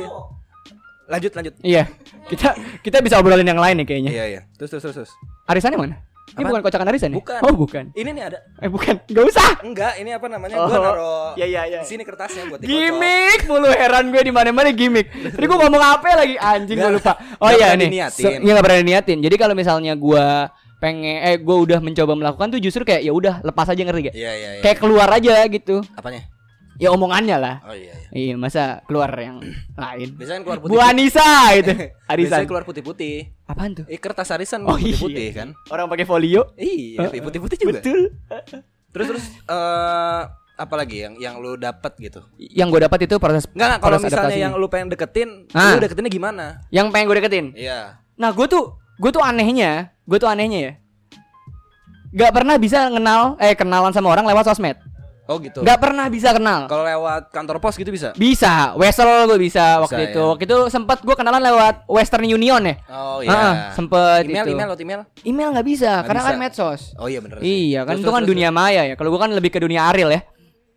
[1.07, 1.53] Lanjut lanjut.
[1.63, 1.83] Iya.
[2.27, 2.49] Kita
[2.83, 4.11] kita bisa obrolin yang lain nih kayaknya.
[4.11, 4.41] Iya iya.
[4.59, 4.95] Terus terus terus.
[5.07, 5.11] terus.
[5.47, 6.10] Arisannya mana?
[6.31, 6.51] Ini Apaan?
[6.55, 7.17] bukan kocakan arisan ya?
[7.19, 7.41] Bukan.
[7.43, 7.83] Oh, bukan.
[7.91, 8.39] Ini nih ada.
[8.63, 8.95] Eh, bukan.
[9.03, 9.49] Gak usah.
[9.67, 10.55] Enggak, ini apa namanya?
[10.63, 10.67] Oh.
[10.71, 11.31] Gua naruh.
[11.35, 11.79] Iya, iya, iya.
[11.83, 12.71] di Sini kertasnya buat dikocok.
[12.71, 15.11] Gimik mulu heran gue di mana-mana gimik.
[15.11, 17.19] Tadi gue ngomong apa lagi anjing gue lupa.
[17.43, 17.89] Oh iya nih.
[17.91, 18.07] Iya
[18.39, 19.19] nggak pernah diniatin.
[19.19, 20.25] Jadi kalau misalnya gue
[20.81, 24.15] pengen eh gue udah mencoba melakukan tuh justru kayak ya udah lepas aja ngerti gak?
[24.17, 24.61] Iya iya iya.
[24.65, 25.85] Kayak keluar aja gitu.
[25.93, 26.25] apanya?
[26.81, 27.55] Ya omongannya lah.
[27.61, 28.09] Oh iya iya.
[28.09, 29.37] Iya masa keluar yang
[29.71, 30.09] lain.
[30.17, 30.81] Biasanya keluar Bu putih.
[30.81, 31.71] Anissa itu.
[32.09, 32.25] Arisan.
[32.27, 33.15] Biasanya keluar putih-putih.
[33.45, 33.85] Apaan tuh?
[33.85, 34.89] Eh kertas arisan Oh, iya.
[34.91, 35.47] putih-putih kan?
[35.69, 36.49] Orang pakai folio.
[36.57, 37.77] Iya, putih-putih juga.
[37.77, 38.17] Betul.
[38.89, 40.21] Terus terus eh
[40.57, 42.25] apa lagi yang yang lu dapat gitu?
[42.35, 44.41] Yang gue dapat itu proses Enggak kalau misalnya adaptasinya.
[44.43, 45.73] yang lu pengen deketin, Ah.
[45.73, 46.45] lu deketinnya gimana?
[46.69, 47.45] yang pengen gue deketin.
[47.55, 48.01] Iya.
[48.13, 50.73] Nah, gue tuh gue tuh anehnya, gue tuh anehnya ya.
[52.11, 54.75] Gak pernah bisa kenal eh kenalan sama orang lewat sosmed.
[55.31, 55.63] Oh gitu.
[55.63, 56.67] Gak pernah bisa kenal.
[56.67, 58.11] Kalau lewat kantor pos gitu bisa?
[58.13, 60.07] Bisa, Wesel gue bisa, waktu ya.
[60.11, 60.19] itu.
[60.19, 62.75] Waktu itu sempat gue kenalan lewat Western Union ya.
[62.85, 63.49] Oh Ah, iya.
[63.71, 64.51] sempet email itu.
[64.51, 65.01] email lewat email.
[65.23, 66.27] Email nggak bisa, Nggak karena bisa.
[66.27, 66.81] kan medsos.
[66.95, 67.47] Oh iya bener sih.
[67.71, 68.93] Iya, kan Terus, itu terus, kan terus, dunia maya ya.
[68.93, 70.21] Kalau gue kan lebih ke dunia Ariel ya.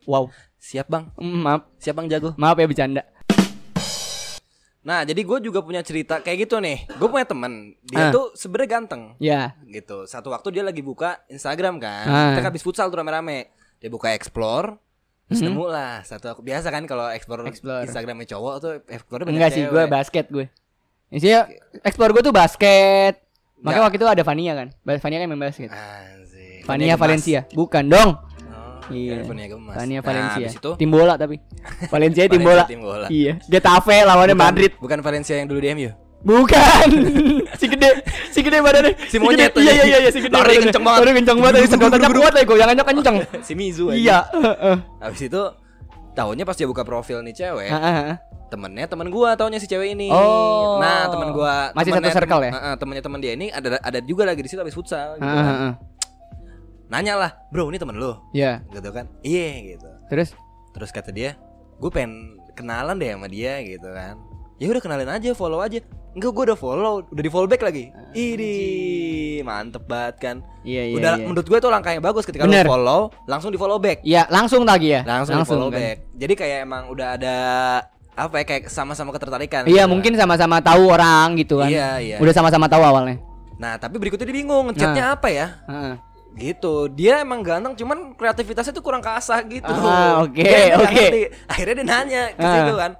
[0.06, 0.30] Wow.
[0.56, 1.10] Siap bang.
[1.16, 2.30] Mm, maaf, Siap bang jago.
[2.36, 3.02] maaf ya bercanda.
[4.80, 6.84] Nah jadi gue juga punya cerita kayak gitu nih.
[6.94, 8.12] Gue punya temen, dia Ah.
[8.12, 9.02] tuh sebenarnya ganteng.
[9.16, 9.56] Ya.
[9.64, 10.04] Gitu.
[10.04, 12.04] Satu waktu dia lagi buka Instagram kan.
[12.04, 12.36] Ah.
[12.36, 13.53] Kita habis futsal tuh rame-rame.
[13.84, 14.80] Dia buka explore.
[15.24, 15.46] Terus Mhm.
[15.50, 17.84] nemu lah satu aku biasa kan kalau explore, Explore.
[17.84, 20.48] Instagramnya cowok tuh explore banyak Enggak sih, gue basket gue.
[21.10, 21.44] Isinya
[21.80, 23.20] explore gue tuh basket.
[23.58, 23.84] Makanya Nggak.
[23.86, 24.68] waktu itu ada Vania kan.
[24.82, 25.68] Vania kan main basket.
[25.68, 26.64] Anjir.
[26.64, 26.94] Vania.
[26.94, 27.40] Valencia.
[27.50, 28.10] Bukan dong.
[28.16, 29.24] Oh, Iya.
[29.24, 29.74] Vania Gemas.
[29.74, 30.48] Vania Nah, Valencia.
[30.50, 31.36] itu Tim bola tapi.
[31.92, 32.64] Valencia tim bola.
[32.64, 33.06] tim bola.
[33.08, 33.36] Iya.
[33.42, 34.72] Getafe lawannya Bukan- Madrid.
[34.76, 35.92] Bukan Valencia yang dulu di MU.
[36.24, 36.88] Bukan.
[37.60, 38.00] si gede,
[38.32, 38.92] si gede badannya.
[39.12, 39.60] Si monyet gede.
[39.60, 40.32] Iya iya iya, si gede.
[40.32, 41.00] Lari kenceng banget.
[41.04, 41.54] Lari kenceng banget.
[41.60, 43.16] Tadi sedotannya kuat lagi, goyangannya kenceng.
[43.46, 43.96] si Mizu aja.
[44.00, 44.18] Iya.
[45.04, 45.42] Habis itu
[46.16, 47.70] tahunya pas dia buka profil nih cewek,
[48.46, 50.08] temennya temen gua taunya si cewek ini.
[50.14, 50.78] Oh.
[50.78, 52.52] Nah, temen gua Masih temennya satu circle ya?
[52.54, 55.74] Heeh, temennya temen dia ini ada ada juga lagi di situ habis futsal gitu kan.
[56.86, 58.62] Nanya lah, "Bro, ini temen lu?" Iya.
[58.70, 59.10] Gitu kan.
[59.26, 59.90] Iya gitu.
[60.06, 60.28] Terus
[60.74, 61.34] Terus kata dia,
[61.82, 64.14] "Gue pengen kenalan deh sama dia gitu kan."
[64.64, 65.76] Ya udah kenalin aja, follow aja.
[66.16, 67.92] Enggak, gue udah follow, udah di follow back lagi.
[68.16, 68.56] Idi,
[69.44, 70.36] mantep banget kan.
[70.64, 70.96] Iya iya.
[70.96, 71.26] udah iya.
[71.28, 72.64] menurut gue itu langkah yang bagus ketika Bener.
[72.64, 74.00] lu follow, langsung di follow back.
[74.00, 75.04] Iya, langsung lagi ya.
[75.04, 75.76] Langsung, di follow kan.
[75.76, 75.96] back.
[76.16, 77.36] Jadi kayak emang udah ada
[78.16, 79.68] apa ya kayak sama-sama ketertarikan.
[79.68, 80.24] Iya, gitu mungkin kan.
[80.24, 81.68] sama-sama tahu orang gitu kan.
[81.68, 82.16] Iya, iya.
[82.24, 83.20] Udah sama-sama tahu awalnya.
[83.60, 85.46] Nah, tapi berikutnya dia bingung ngechatnya apa ya?
[85.68, 85.94] Heeh.
[86.34, 86.90] Gitu.
[86.98, 89.70] Dia emang ganteng cuman kreativitasnya tuh kurang kasah gitu.
[89.70, 90.42] Ah, oke,
[90.78, 90.94] oke.
[90.94, 91.22] ngerti.
[91.46, 92.54] Akhirnya dia nanya ke Ah.
[92.58, 92.92] situ kan.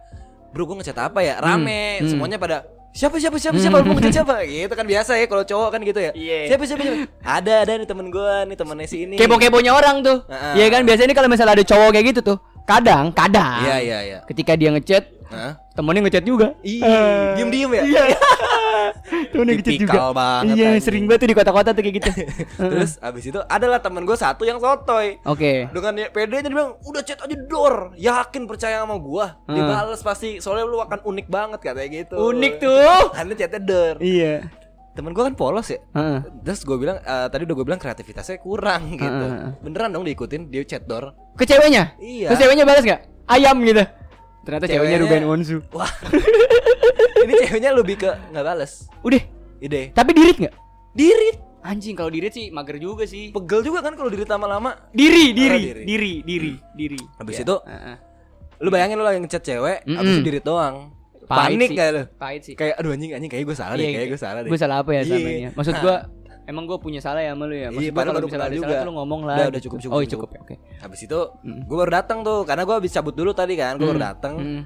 [0.55, 1.35] Bro, gue ngechat apa ya?
[1.37, 1.99] Rame.
[1.99, 2.09] hmm.
[2.09, 2.63] Semuanya pada
[2.95, 4.47] Siapa siapa siapa siapa lu mau ngechat siapa?
[4.47, 6.15] Gitu kan biasa ya kalau cowok kan gitu ya.
[6.15, 6.39] Iya.
[6.47, 7.11] Siapa siapa siapa?
[7.27, 9.19] Ada ada nih temen gua nih temennya si ini.
[9.19, 10.23] Kepo-keponya orang tuh.
[10.31, 10.63] Heeh.
[10.63, 13.99] Iya kan biasanya ini kalau misalnya ada cowok kayak gitu tuh, kadang kadang Iya iya
[14.01, 14.19] iya.
[14.31, 15.59] ketika dia ngechat, Hah?
[15.75, 16.55] temennya ngechat juga.
[16.63, 17.35] Ih, Eh.
[17.35, 17.83] diem-diem ya?
[17.83, 18.03] Iya.
[19.31, 19.93] temennya ngechat juga.
[19.93, 20.83] Tipikal banget, Iya, anjing.
[20.83, 22.11] sering banget tuh di kota-kota tuh kayak gitu.
[22.73, 25.19] Terus abis itu adalah temen gue satu yang sotoy.
[25.23, 25.69] Oke.
[25.69, 29.55] Dengan ya, pedenya dia bilang udah chat aja dor, yakin percaya sama gua, Hmm.
[29.55, 32.15] dibales pasti soalnya lu akan unik banget katanya gitu.
[32.17, 33.03] Unik tuh.
[33.19, 33.97] Anda chatnya dor.
[33.99, 34.49] Iya.
[34.93, 35.83] Temen gua kan polos ya.
[35.91, 36.23] Heeh.
[36.41, 39.03] Terus gue bilang eh, tadi udah gue bilang kreativitasnya kurang gitu.
[39.27, 39.59] Heeh.
[39.59, 41.19] Beneran dong diikutin dia chat dor.
[41.35, 41.99] Ke ceweknya?
[41.99, 42.31] Iya.
[42.31, 43.03] Terus ceweknya balas gak?
[43.25, 43.83] Ayam gitu.
[44.45, 45.59] Ternyata ceweknya Ceweknya- Ruben Onsu.
[45.77, 45.91] Wah.
[47.17, 48.87] Ini ceweknya lebih ke nggak bales.
[49.01, 49.23] Udah,
[49.59, 49.91] Ide.
[49.91, 50.55] tapi dirit nggak?
[50.93, 51.37] Dirit.
[51.61, 53.33] Anjing kalau dirit sih mager juga sih.
[53.33, 54.77] Pegel juga kan kalau dirit lama-lama.
[54.91, 55.83] Diri, diri, diri.
[55.83, 57.01] diri, diri, diri.
[57.17, 57.43] Habis Iya.
[57.43, 57.97] itu Heeh.
[58.61, 59.97] lu bayangin lu lagi ngechat cewek, Mm-mm.
[59.97, 60.93] habis itu dirit doang.
[61.25, 61.77] Pahit Panik sih.
[61.81, 62.03] gak lu?
[62.15, 62.53] Pahit sih.
[62.53, 64.51] Kayak aduh anjing anjing kayak gue salah deh, kayak gue salah deh.
[64.53, 65.09] Gue salah apa ya Iya.
[65.09, 65.41] sama ini?
[65.41, 65.51] ya?
[65.57, 65.97] Maksud gue
[66.45, 67.69] emang gue punya salah ya sama lu ya.
[67.69, 68.75] Maksud Iya, padahal baru misalnya ada salah juga.
[68.75, 69.37] tuh lu ngomong lah.
[69.37, 70.29] Udah, udah cukup, cukup, Oh, iya, cukup.
[70.29, 70.41] cukup ya.
[70.43, 70.55] Oke.
[70.79, 71.61] Habis itu Mm.
[71.65, 74.09] gue baru datang tuh karena gue habis cabut dulu tadi kan, gue baru Hmm.
[74.09, 74.35] datang.
[74.37, 74.63] Hmm.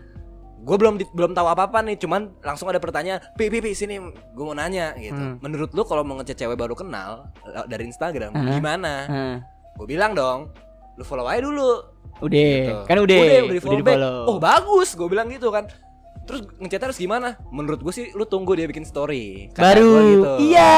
[0.58, 3.94] Gue belum di- belum tahu apa-apa nih, cuman langsung ada pertanyaan, "Pi, pi, pi, sini
[4.10, 5.14] gue mau nanya." gitu.
[5.14, 5.38] Hmm.
[5.38, 7.30] Menurut lu kalau mau ngechat cewek baru kenal
[7.64, 8.52] dari Instagram Hah?
[8.52, 8.92] gimana?
[9.06, 9.36] Heeh.
[9.74, 10.50] Gue bilang dong,
[10.94, 11.94] lu follow aja dulu.
[12.18, 12.74] Udah, Gitu.
[12.84, 13.16] kan udah.
[13.16, 13.94] Udah, udah di follow back.
[13.94, 14.18] di-follow.
[14.26, 15.70] Oh, bagus, gue bilang gitu kan.
[16.26, 17.28] Terus ngechatnya harus gimana?
[17.48, 19.48] Menurut gue sih lu tunggu dia bikin story.
[19.54, 19.94] Baru.
[20.04, 20.32] gitu.
[20.44, 20.74] Iya.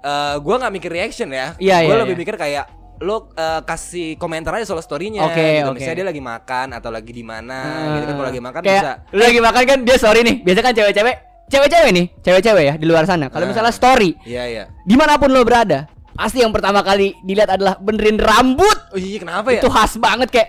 [0.00, 1.52] Eh gue nggak mikir reaction ya.
[1.56, 2.22] Iya, Gue iya, lebih iya.
[2.22, 2.64] mikir kayak
[3.00, 5.24] lo eh, kasih komentar aja soal storynya.
[5.24, 5.68] Oke, gitu.
[5.68, 5.76] oke.
[5.76, 8.80] Misalnya dia lagi makan atau lagi di mana, Ah, gitu kan kalau lagi makan kayak
[8.80, 8.92] bisa.
[9.10, 10.36] lu lagi makan kan dia story nih.
[10.40, 11.16] Biasa kan cewek-cewek,
[11.48, 13.26] cewek-cewek nih, cewek-cewek ya di luar sana.
[13.28, 13.48] Kalau Ah.
[13.48, 14.64] misalnya story, Iya iya.
[14.82, 18.78] di mana pun lo berada, pasti yang pertama kali dilihat adalah benerin rambut.
[18.92, 19.60] Oh iya kenapa ya?
[19.60, 20.48] Itu khas banget kayak.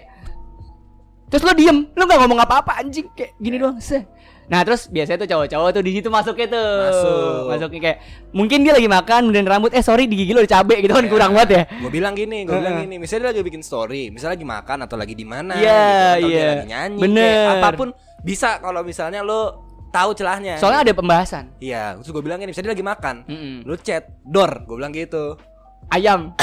[1.28, 3.80] Terus lo diem, lo nggak ngomong apa-apa anjing kayak gini doang.
[3.80, 4.04] Seh.
[4.52, 7.42] Nah terus biasanya tuh cowok-cowok tuh di situ masuknya tuh Masuk.
[7.48, 7.98] Masuknya kayak
[8.36, 11.08] Mungkin dia lagi makan benerin rambut Eh sorry di gigi lo ada cabe gitu kan
[11.08, 13.00] kurang banget ya Gue bilang gini, gue bilang gini.
[13.00, 16.28] Misalnya dia lagi bikin story, misalnya lagi makan atau lagi di mana, Iya, gitu, atau
[16.28, 16.50] dia iya.
[16.52, 17.24] lagi nyanyi, Bener.
[17.24, 17.88] kayak apa pun
[18.22, 19.42] bisa kalau misalnya lo
[19.90, 20.60] tahu celahnya.
[20.60, 23.56] Soalnya ada pembahasan Iya, terus gue bilang gini, misalnya dia lagi makan, Mm-mm.
[23.64, 25.40] lo chat, dor, gue bilang gitu.
[25.88, 26.36] Ayam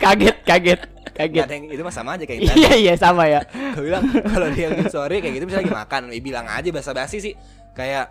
[0.00, 0.80] Kaget, kaget,
[1.12, 2.40] kaget ada yang itu mah sama aja kayak.
[2.56, 6.00] Iya iya sama ya gue bilang kalau dia bikin story kayak gitu misalnya lagi makan,
[6.18, 7.34] bilang aja basa-basi sih
[7.70, 8.08] kayak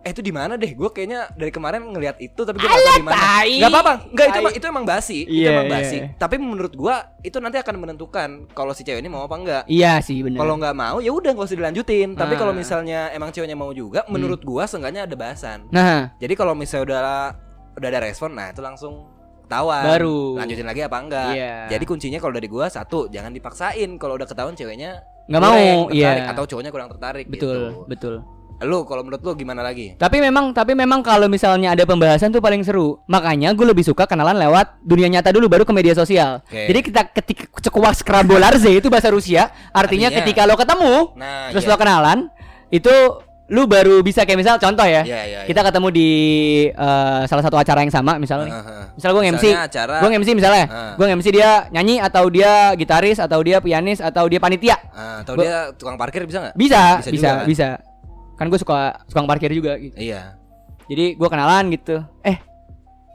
[0.00, 0.74] eh itu di mana deh?
[0.74, 3.14] Gue kayaknya dari kemarin ngelihat itu tapi gue nggak tahu di mana.
[3.16, 3.54] tai.
[3.56, 5.96] Gak apa-apa, nggak itu emang- itu emang basi, itu Iya, emang basi.
[5.96, 6.06] iya.
[6.16, 9.62] Tapi menurut gue itu nanti akan menentukan kalau si cewek ini mau apa enggak.
[9.66, 12.14] Iya sih bener Kalau nggak mau ya udah nggak usah dilanjutin.
[12.14, 12.38] Tapi Ah.
[12.40, 15.70] kalau misalnya emang ceweknya mau juga, menurut gua seenggaknya ada bahasan.
[15.70, 17.00] Nah Jadi kalau misalnya udah
[17.72, 19.06] udah ada respon, nah itu langsung
[19.52, 19.82] ketahuan.
[19.84, 20.20] Baru.
[20.40, 21.28] lanjutin lagi apa enggak.
[21.36, 21.54] Iya.
[21.68, 23.90] Jadi kuncinya kalau dari gua satu, jangan dipaksain.
[24.00, 26.32] Kalau udah ketahuan ceweknya Nggak mau, tertarik, iya.
[26.32, 27.86] atau cowoknya kurang tertarik Betul gitu.
[27.86, 28.14] betul
[28.62, 29.98] Lu kalau menurut lu gimana lagi?
[29.98, 33.02] Tapi memang tapi memang kalau misalnya ada pembahasan tuh paling seru.
[33.10, 36.46] Makanya gue lebih suka kenalan lewat dunia nyata dulu baru ke media sosial.
[36.46, 36.70] Oke.
[36.70, 41.66] Jadi kita ketika cekuas krabolarze itu bahasa Rusia, artinya, Artinya- ketika lo ketemu, Nah, terus
[41.66, 41.70] iya.
[41.70, 42.18] lo kenalan,
[42.70, 42.94] itu
[43.52, 45.04] lu baru bisa kayak misal contoh ya.
[45.04, 46.10] Iya, iya, kita ketemu di
[46.66, 48.48] eh, salah satu acara yang sama misalnya.
[48.48, 48.54] nih.
[48.56, 48.84] Heeh.
[48.92, 50.92] Misal gue Misalnya acara- gue nge-MC misalnya, Ah.
[50.96, 54.76] gue nge-MC dia nyanyi atau dia gitaris atau dia pianis atau dia panitia.
[54.90, 56.54] Ah, atau Gua- dia tukang parkir bisa nggak?
[56.56, 57.46] Bisa, Bisa bisa, juga, kan?
[57.46, 57.68] bisa.
[58.34, 59.96] Kan gue suka suka parkir juga gitu.
[59.96, 60.40] Iya.
[60.84, 62.00] Jadi gua kenalan gitu.
[62.20, 62.36] Eh,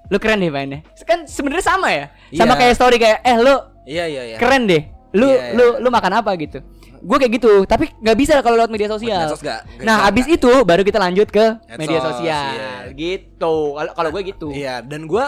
[0.08, 0.86] lu keren deh mainnya.
[1.04, 2.06] Kan sebenarnya sama ya.
[2.32, 2.60] Sama Iya.
[2.60, 4.38] kayak story kayak eh lu Iya, iya, iya.
[4.38, 4.86] keren deh.
[5.18, 5.54] Lu Iya, iya.
[5.54, 6.62] lu lu makan apa gitu.
[6.98, 9.30] Gue kayak gitu, tapi nggak bisa kalau lewat media sosial.
[9.30, 9.38] Nggak?
[9.38, 10.38] Nggak Nah, bisa, abis nggak?
[10.38, 12.46] itu baru kita lanjut ke Medsos, media sosial.
[12.52, 12.72] iya.
[12.90, 13.54] Gitu.
[13.72, 14.48] Kalau kalau gue gitu.
[14.50, 15.26] Iya, dan gua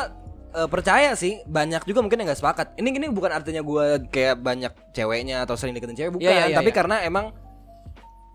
[0.49, 2.67] eh, percaya sih banyak juga mungkin yang nggak sepakat.
[2.75, 6.45] Ini ini bukan artinya gua kayak banyak ceweknya atau sering deketin cewek bukan, Iya, iya,
[6.47, 6.75] iya, tapi iya.
[6.75, 7.29] karena emang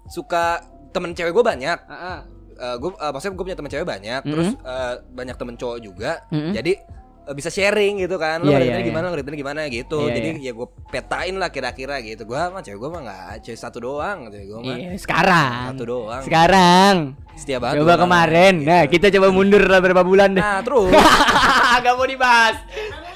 [0.07, 1.79] suka temen cewek gue banyak.
[1.81, 2.19] Heeh.
[2.55, 4.31] Eh gue maksudnya gue punya temen cewek banyak, Mhm.
[4.31, 6.23] terus eh, banyak temen cowok juga.
[6.31, 6.53] Mhm.
[6.55, 6.83] Jadi eh,
[7.27, 8.39] bisa sharing gitu kan.
[8.39, 9.99] Lo Iya, ngeliatinnya iya, gimana, ngeliatinnya gimana gitu.
[10.03, 10.43] Iya, Jadi iya.
[10.43, 12.23] ya gue petain lah kira-kira gitu.
[12.25, 14.37] Gua mah cewek gue mah nggak cewek satu doang gitu.
[14.47, 15.73] Gue mah Iya, sekarang.
[15.73, 16.23] satu doang.
[16.23, 16.95] Sekarang.
[17.33, 17.81] Setia banget.
[17.81, 18.55] Coba kemarin.
[18.59, 18.69] gitu.
[18.69, 20.41] Nah, kita coba mundur lah beberapa bulan deh.
[20.41, 20.93] Nah, terus
[21.85, 22.57] Gak mau dibahas.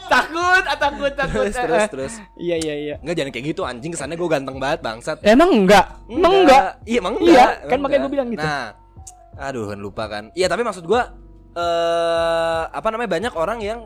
[0.08, 1.44] Takut, ah, takut, takut.
[1.44, 2.12] terus terus terus.
[2.34, 2.94] Iya, iya, iya.
[2.98, 5.20] Enggak jangan kayak gitu anjing kesannya gue ganteng banget bangsat.
[5.20, 5.84] Emang enggak?
[6.08, 6.62] Emang enggak?
[6.82, 7.50] Iya emang Iya, enggak.
[7.52, 8.00] kan Emang makanya enggak.
[8.00, 8.40] gua bilang gitu.
[8.42, 8.66] Nah,
[9.38, 10.24] aduh kan lupa kan.
[10.32, 11.12] Iya tapi maksud gua
[11.54, 13.80] eh apa namanya banyak orang yang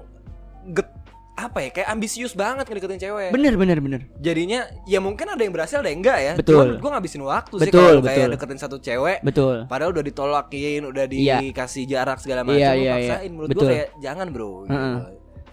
[0.71, 0.87] get
[1.33, 3.33] apa ya kayak ambisius banget ngedeketin cewek.
[3.33, 4.01] Bener, bener, bener.
[4.21, 6.33] Jadinya ya mungkin ada yang berhasil ada yang enggak ya.
[6.37, 6.77] Betul.
[6.79, 9.19] Gue ngabisin waktu sih Betul, kalau kayak deketin satu cewek.
[9.25, 9.65] Betul.
[9.67, 11.41] Padahal udah ditolakin, udah Iya.
[11.41, 13.19] dikasih jarak segala macam, Iya, lu iya, paksain.
[13.25, 13.33] iya.
[13.33, 14.51] Menurut gue kayak jangan bro.
[14.69, 14.77] gitu.
[14.77, 14.97] Heeh.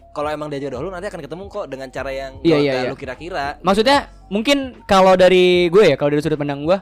[0.10, 2.89] Kalau emang dia jodoh lu nanti akan ketemu kok dengan cara yang Iya, iya, iya.
[2.91, 3.45] lu kira-kira.
[3.63, 6.76] Maksudnya mungkin kalau dari gue ya, kalau dari sudut pandang gue,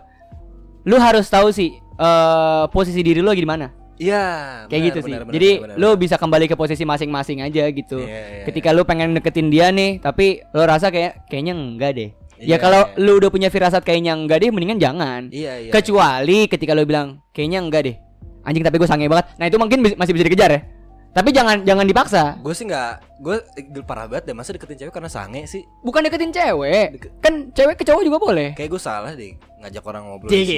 [0.90, 3.77] lu harus tahu sih eh posisi diri lu lagi di mana.
[3.98, 4.26] Iya.
[4.66, 5.06] Kayak benar, gitu sih.
[5.12, 6.02] benar, benar, Jadi benar, lu benar.
[6.02, 8.00] bisa kembali ke posisi masing-masing aja gitu.
[8.02, 12.10] Iya, iya, Ketika lu pengen deketin dia nih, tapi lu rasa kayak kayaknya enggak deh.
[12.38, 13.02] ya Iya, kalau iya.
[13.02, 15.22] lu udah punya firasat kayaknya enggak deh, mendingan jangan.
[15.34, 15.72] Iya, iya.
[15.74, 17.96] Kecuali ketika lu bilang kayaknya enggak deh.
[18.46, 19.28] Anjing tapi gue sange banget.
[19.36, 20.62] Nah, itu mungkin masih bisa dikejar ya.
[21.18, 22.38] Tapi jangan jangan dipaksa.
[22.46, 22.92] Gue sih nggak,
[23.26, 25.66] gue eh, parah banget deh masa deketin cewek karena sange sih.
[25.82, 27.10] Bukan deketin cewek.
[27.20, 28.50] Kan cewek ke cowok juga boleh.
[28.54, 30.30] Kayak gue salah deh ngajak orang ngobrol.
[30.30, 30.54] Gitu.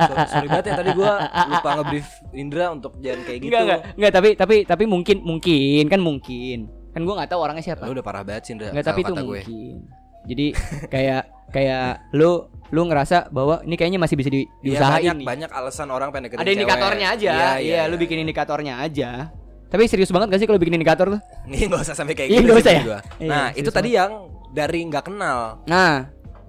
[0.00, 1.12] So- Sorry banget ya tadi gue
[1.50, 3.48] lupa ngebrief Indra untuk jangan kayak gitu.
[3.50, 6.58] Enggak enggak enggak tapi tapi tapi mungkin mungkin kan mungkin.
[6.90, 7.84] Kan gua nggak tahu orangnya siapa.
[7.84, 8.70] Lu udah parah banget sih Indra.
[8.70, 9.20] Enggak tapi itu gue.
[9.22, 9.76] mungkin.
[10.22, 10.46] Jadi
[10.88, 12.30] kayak kayak lu
[12.70, 15.26] lu ngerasa bahwa ini kayaknya masih bisa di, Iya, diusahain banyak nih.
[15.26, 17.18] banyak alasan orang pengen Ada indikatornya cewek.
[17.18, 17.32] aja.
[17.34, 19.10] Iya, Iya, lu bikin indikatornya aja.
[19.66, 21.20] Tapi serius banget gak sih kalau bikin indikator tuh?
[21.50, 22.82] Nih nggak usah sampai kayak Iya, gitu nggak sih usah ya?
[22.84, 22.98] gua.
[23.16, 24.12] Iya, Nah serius itu tadi yang
[24.48, 25.38] dari nggak kenal.
[25.64, 25.94] Nah,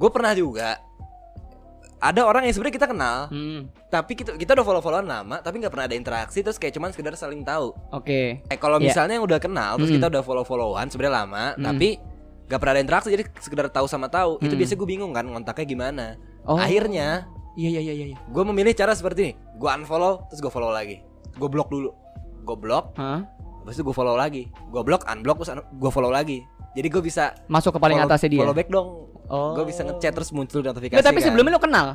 [0.02, 0.82] Gue pernah juga.
[2.02, 5.70] Ada orang yang sebenarnya kita kenal, hmm, tapi kita kita udah follow-followan lama, tapi nggak
[5.70, 7.78] pernah ada interaksi, terus kayak cuman sekedar saling tahu.
[7.94, 8.42] oke.
[8.42, 8.90] Eh kalau Iya.
[8.90, 10.02] misalnya yang udah kenal terus Mm.
[10.02, 11.62] kita udah follow-followan sebenarnya lama, Mm.
[11.62, 11.90] tapi
[12.50, 14.42] gak pernah ada interaksi jadi sekedar tahu sama tahu.
[14.42, 14.60] Itu Mm.
[14.60, 16.06] biasanya gue bingung kan ngontaknya gimana.
[16.44, 16.58] Oh.
[16.58, 18.18] Akhirnya Iya iya iya iya.
[18.18, 19.34] gue memilih cara seperti ini.
[19.56, 21.06] Gue unfollow terus gue follow lagi.
[21.38, 21.94] Gue blok dulu.
[22.42, 23.22] Gue blok, Hah?
[23.62, 24.50] habis itu gue follow lagi.
[24.68, 26.42] Gue blok, unblock terus gue follow lagi.
[26.74, 28.42] Jadi gue bisa Masuk ke paling follow, atasnya dia.
[28.42, 28.90] Follow back dong.
[29.32, 29.56] Oh.
[29.56, 30.92] Gue bisa ngechat terus muncul notifikasi.
[30.94, 31.26] Nggak, tapi kan.
[31.26, 31.88] sebelumnya lu kenal?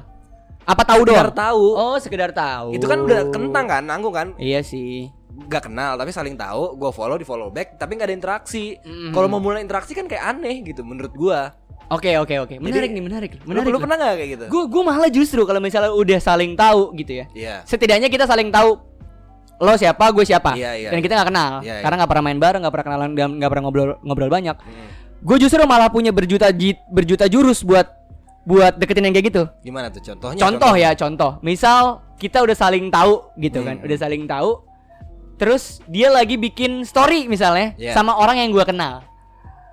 [0.64, 1.36] Apa tahu Biar doang?
[1.36, 1.64] tahu.
[1.76, 2.72] Oh, sekedar tahu.
[2.72, 4.28] Itu kan udah kentang kan, nanggung kan.
[4.36, 5.12] Iya sih.
[5.36, 8.72] gak kenal tapi saling tahu, gue follow di follow back tapi nggak ada interaksi.
[8.80, 9.12] Mhm.
[9.12, 11.52] Kalau mau mulai interaksi kan kayak aneh gitu menurut gua.
[11.86, 12.56] Oke oke oke.
[12.56, 13.30] Menarik Jadi, nih menarik.
[13.38, 13.68] Lu, Menarik.
[13.68, 14.44] lu pernah gak kayak gitu?
[14.48, 17.24] Gue gue malah justru kalau misalnya udah saling tahu gitu ya.
[17.30, 17.54] Iya.
[17.62, 18.80] Setidaknya kita saling tahu
[19.56, 21.80] lo siapa, gue siapa, Iya, iya, dan kita nggak kenal, Iya, iya.
[21.80, 24.52] karena nggak pernah main bareng, nggak pernah kenalan, nggak pernah ngobrol ngobrol banyak.
[24.52, 24.88] Hmm.
[25.22, 26.52] Gue justru malah punya berjuta
[26.90, 27.88] berjuta jurus buat
[28.46, 29.42] buat deketin yang kayak gitu.
[29.60, 30.38] Gimana tuh contohnya?
[30.38, 31.30] Contoh ya, contoh.
[31.42, 33.86] Misal kita udah saling tahu gitu kan, Hmm.
[33.86, 34.62] udah saling tahu.
[35.36, 37.92] Terus dia lagi bikin story misalnya Iya.
[37.92, 39.04] sama orang yang gua kenal.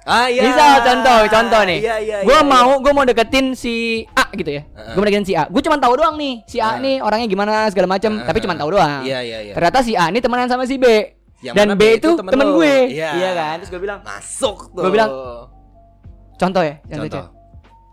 [0.03, 0.43] Ah iya.
[0.43, 1.79] Misal contoh, contoh nih.
[1.79, 2.17] Iya iya.
[2.27, 4.67] gua iya, mau gua mau deketin si A gitu ya.
[4.67, 4.91] Heeh.
[4.91, 5.47] Gua mau deketin si A.
[5.47, 6.83] Gua cuma tahu doang nih, si A Heeh.
[6.83, 8.27] nih orangnya gimana segala macam, Heeh.
[8.27, 9.07] tapi cuma tahu doang.
[9.07, 9.53] Iya iya iya.
[9.55, 10.85] Ternyata si A ini temenan sama si B.
[11.43, 12.75] Yang Dan mana B itu temen temen gue.
[12.95, 13.09] Iya.
[13.19, 13.55] Iya kan?
[13.59, 14.81] Terus gua bilang, Masuk tuh.
[14.87, 15.09] Gua bilang,
[16.39, 17.07] contoh ya, contoh.
[17.11, 17.25] Contoh.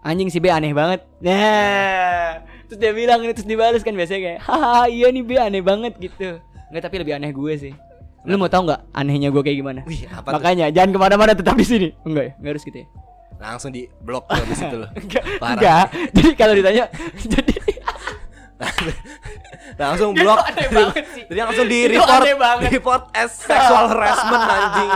[0.01, 1.05] Anjing si B aneh banget.
[1.21, 5.93] Nah, terus dia bilang terus dibalas kan biasanya kayak, haha iya nih B aneh banget
[6.01, 6.41] gitu.
[6.71, 7.75] Enggak tapi lebih aneh gue sih.
[8.25, 9.81] Lu mau tahu nggak anehnya gue kayak gimana?
[9.85, 10.35] Wih, apa tuh?
[10.39, 11.89] Makanya jangan ke mana-mana tetap di sini.
[12.07, 12.87] Enggak ya, enggak harus gitu ya.
[13.41, 14.91] Langsung di blok tuh di situ loh.
[15.01, 15.85] Enggak, enggak.
[16.13, 16.85] Jadi kalau ditanya,
[17.33, 17.55] jadi
[19.81, 20.39] langsung Itu blok.
[21.27, 22.23] Jadi langsung di Itu report,
[22.61, 24.91] di report as sexual harassment anjing.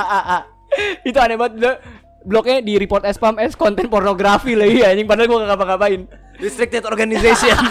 [1.03, 1.55] itu aneh banget.
[1.57, 1.81] Blo-
[2.25, 6.01] Bloknya di report as spam as konten pornografi lagi anjing padahal gue gak ngapa-ngapain.
[6.39, 7.57] Restricted organization.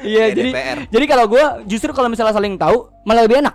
[0.00, 0.78] Iya, jadi DPR.
[0.88, 3.52] jadi kalau gue justru kalau misalnya saling tahu malah lebih enak.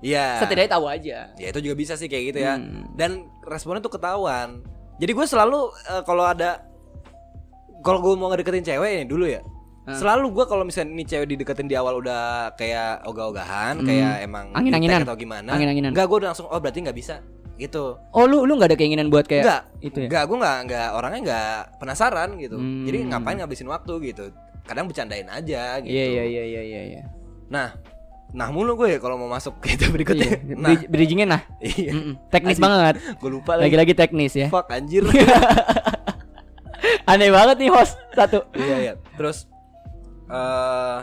[0.00, 0.40] Iya.
[0.40, 1.28] Setidaknya tahu aja.
[1.36, 2.56] Ya itu juga bisa sih kayak gitu ya.
[2.56, 2.88] Hmm.
[2.96, 4.64] Dan responnya tuh ketahuan.
[4.96, 6.64] Jadi gue selalu eh, kalau ada
[7.84, 9.44] kalau gue mau ngedeketin cewek ini dulu ya.
[9.84, 9.92] Hmm.
[9.92, 13.86] Selalu gue kalau misalnya ini cewek dideketin di awal udah kayak ogah-ogahan, Hmm.
[13.86, 15.04] kayak emang Angin-anginan.
[15.04, 15.52] atau gimana.
[15.52, 15.92] Angin-anginan.
[15.92, 17.20] Enggak, gue udah langsung oh berarti nggak bisa
[17.54, 18.00] gitu.
[18.10, 20.06] Oh lu lu nggak ada keinginan buat kayak Enggak, itu ya?
[20.08, 22.56] Enggak, gue enggak enggak orangnya enggak penasaran gitu.
[22.56, 22.82] Hmm.
[22.82, 24.24] Jadi ngapain ngabisin waktu gitu.
[24.64, 25.92] Kadang bercandain aja gitu.
[25.92, 26.82] Iya iya iya iya iya.
[26.90, 27.02] iya.
[27.46, 27.76] Nah,
[28.32, 30.32] nah mulu gue ya kalau mau masuk ke itu berikutnya.
[30.40, 31.42] Iya, Nah, bridgingnya nah.
[31.60, 31.92] iya.
[32.32, 32.64] Teknis Anjing.
[32.64, 32.94] banget.
[33.20, 33.68] Gue lupa lagi.
[33.68, 34.48] Lagi-lagi teknis ya.
[34.48, 35.04] Fuck anjir.
[37.04, 38.44] Aneh banget nih host satu.
[38.54, 38.94] iya iya.
[39.14, 39.44] Terus
[40.26, 40.98] eh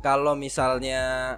[0.00, 1.36] kalau misalnya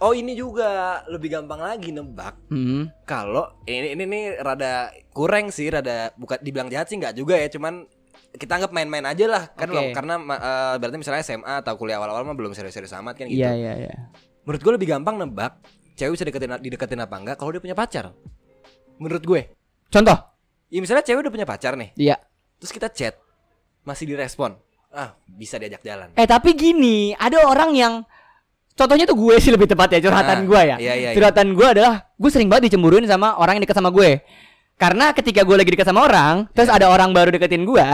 [0.00, 0.64] Oh ini juga
[1.06, 2.88] lebih gampang lagi nebak Hmm.
[3.04, 7.52] kalau ini ini nih rada kurang sih rada bukan dibilang jahat sih nggak juga ya
[7.52, 7.84] cuman
[8.32, 9.76] kita anggap main-main aja lah kan Oke.
[9.76, 13.44] lo- karena eh, berarti misalnya SMA atau kuliah awal-awal mah belum serius-serius amat kan gitu.
[13.44, 13.94] Iya iya iya.
[14.40, 15.60] Menurut gue lebih gampang nebak
[15.92, 18.16] cewek bisa deketin dideketin apa enggak kalau dia punya pacar.
[18.96, 19.52] Menurut gue.
[19.86, 20.16] Contoh?
[20.66, 22.16] Ya misalnya cewek udah punya pacar nih, Iya.
[22.60, 23.16] Terus kita chat
[23.82, 24.54] masih direspon.
[24.90, 26.10] Ah, bisa diajak jalan.
[26.14, 27.94] Eh tapi gini, ada orang yang
[28.74, 30.76] contohnya tuh gue sih lebih tepat ya curhatan Ah, gue ya.
[30.76, 31.10] iya, iya, iya.
[31.14, 34.20] curhatan gue adalah gue sering banget dicemburuin sama orang yang dekat sama gue.
[34.74, 37.86] Karena ketika gue lagi dekat sama orang, terus ada orang baru deketin gue,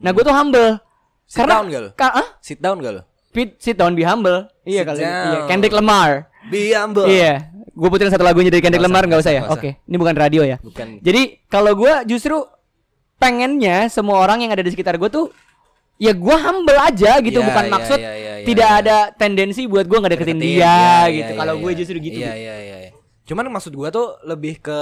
[0.00, 0.76] nah gue tuh humble.
[0.76, 1.28] Iya.
[1.30, 1.90] Sit Karena down gak lo?
[1.94, 2.28] Ka- ah?
[2.42, 3.02] Sit down gak lo?
[3.30, 4.50] Fit, sit down, be humble.
[4.66, 5.06] Iya kalau down.
[5.06, 5.40] iya.
[5.46, 6.26] Kendrick Lamar.
[6.50, 7.06] Be humble.
[7.06, 7.54] Iya.
[7.70, 9.42] Gue puterin satu lagunya dari Kendrick Lamar nggak usah ya?
[9.46, 9.78] Oke.
[9.78, 9.86] usah.
[9.86, 10.58] Ini bukan radio ya.
[10.58, 10.98] Bukan.
[10.98, 12.42] Jadi kalau gue justru
[13.20, 15.28] pengennya semua orang yang ada di sekitar gue tuh
[16.00, 18.80] ya gue humble aja gitu Iya, bukan iya, maksud iya, iya, iya, tidak iya.
[18.80, 21.96] ada tendensi buat gue nggak deketin Deketin, dia iya, gitu iya, kalau iya, gue justru
[22.00, 22.76] gitu Iya iya iya.
[22.88, 22.90] iya.
[23.22, 24.80] Cuman maksud gua tuh lebih ke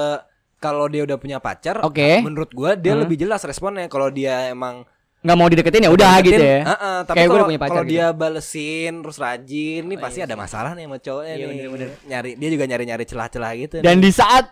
[0.56, 2.18] kalau dia udah punya pacar, Oke.
[2.18, 3.04] menurut gua dia Hmm.
[3.04, 7.16] lebih jelas responnya kalau dia emang nggak mau dideketin ya udah gitu ya uh-uh, tapi
[7.18, 7.92] Kayak gue kalau udah punya pacar kalau gitu.
[7.92, 11.48] dia balesin terus rajin, nih Oh, pasti iya ada masalah nih sama cowoknya Iya, nih.
[11.50, 11.88] bener-bener.
[12.06, 13.76] Nyari dia juga nyari-nyari celah-celah gitu.
[13.82, 14.04] dan nih.
[14.06, 14.44] di saat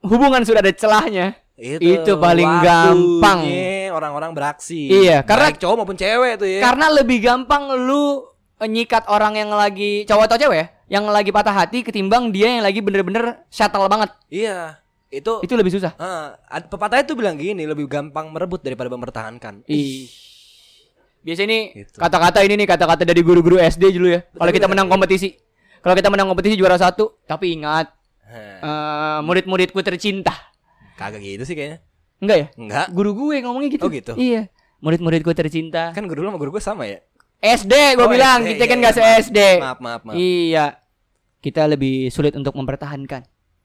[0.00, 1.26] hubungan sudah ada celahnya
[1.56, 3.40] itu paling gampang.
[3.90, 4.90] orang-orang beraksi.
[4.90, 6.60] Iya, karena- Baik cowok maupun cewek tuh ya.
[6.60, 8.26] karena lebih gampang lu
[8.60, 12.64] nyikat orang yang lagi cowok atau cewek ya yang lagi patah hati ketimbang dia yang
[12.64, 17.64] lagi bener-bener shuttle banget iya, itu itu lebih susah Heeh, ad- pepatahnya tuh bilang gini,
[17.64, 19.62] lebih gampang merebut daripada mempertahankan.
[19.64, 20.10] Ih.
[21.22, 21.96] Biasa ini Gitu.
[21.96, 24.20] kata-kata ini nih kata-kata dari guru-guru SD dulu ya.
[24.28, 25.32] Kalau kita menang kompetisi.
[25.80, 27.94] Kalau kita menang kompetisi juara satu, tapi ingat
[28.26, 30.32] eh, murid-muridku tercinta.
[30.94, 31.78] Kagak gitu sih kayaknya.
[32.18, 32.46] Enggak ya?
[32.54, 32.86] Enggak.
[32.90, 33.84] Guru gue ngomongnya gitu.
[33.84, 34.12] Oh, gitu?
[34.14, 34.48] Iya.
[34.78, 35.90] Murid-muridku tercinta.
[35.90, 37.02] Kan guru lu sama guru gue sama ya?
[37.38, 39.10] SD gue Oh, bilang, SD, kita kan iya, gak iya, maaf.
[39.20, 39.38] se-SD.
[39.60, 40.14] Maaf, maaf, maaf.
[40.14, 40.66] Iya.
[41.38, 43.20] Kita lebih sulit untuk mempertahankan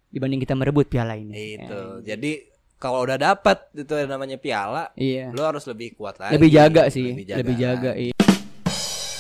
[0.10, 1.56] dibanding kita merebut piala ini.
[1.56, 2.02] Itu.
[2.02, 2.44] Jadi
[2.76, 5.32] kalau udah dapat itu namanya piala, Iya.
[5.32, 6.34] lu harus lebih kuat lagi.
[6.34, 7.38] lebih jaga sih Lebih jaga.
[7.40, 8.16] lebih jaga iya.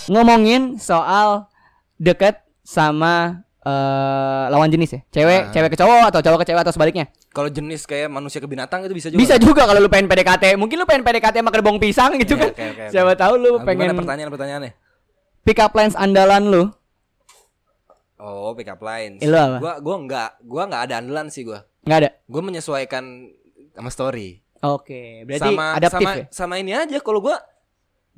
[0.08, 1.48] ngomongin soal
[1.95, 5.52] deket sama eh, lawan jenis ya cewek Ah.
[5.52, 8.82] cewek ke cowok atau cowok ke cewek atau sebaliknya Kalau jenis kayak manusia ke binatang
[8.82, 9.20] itu bisa juga.
[9.20, 12.42] bisa juga kalau lu pengen PDKT mungkin lu pengen PDKT sama kerbong pisang gitu Iya,
[12.42, 12.86] kan oke, oke.
[12.90, 14.72] siapa tahu lu Nah, pengen Gimana pertanyaan-pertanyaannya?
[15.42, 16.64] pick up lines andalan lu
[18.18, 19.18] Oh, pick up lines.
[19.18, 19.58] Eh, lu apa?
[19.58, 21.64] Gua gua enggak, gua enggak ada andalan sih gua.
[21.82, 23.32] nggak ada Gua menyesuaikan
[23.72, 24.44] sama story.
[24.60, 27.40] oke berarti sama adaptif sama ya sama ini aja kalau gua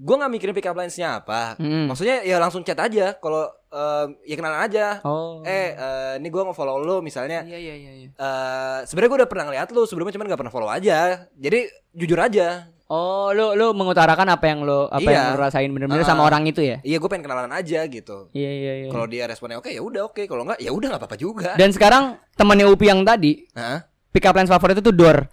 [0.01, 1.53] gue nggak mikirin pick up lines-nya apa.
[1.61, 1.85] Mm.
[1.85, 3.13] Maksudnya ya langsung chat aja.
[3.13, 4.97] Kalau eh, ya kenalan aja.
[5.05, 5.45] Oh.
[5.45, 7.45] Eh, eh, ini gue nge-follow lu misalnya.
[7.45, 7.91] Iya iya iya.
[7.95, 8.09] iya.
[8.09, 11.29] eh sebenarnya gue udah pernah ngeliat lu sebelumnya cuman gak pernah follow aja.
[11.37, 12.65] Jadi jujur aja.
[12.91, 15.15] Oh, lu lu mengutarakan apa yang lu apa Iya.
[15.15, 16.09] yang lu rasain bener-bener Ah.
[16.11, 16.83] sama orang itu ya?
[16.83, 18.27] Iya gue pengen kenalan aja gitu.
[18.35, 18.89] Iya iya iya.
[18.91, 20.25] Kalau dia responnya oke ya udah oke.
[20.27, 21.55] Kalau enggak ya udah nggak apa-apa juga.
[21.55, 23.87] Dan sekarang temannya Upi yang tadi, Hah?
[24.11, 25.23] pick up lines favorit itu Dor.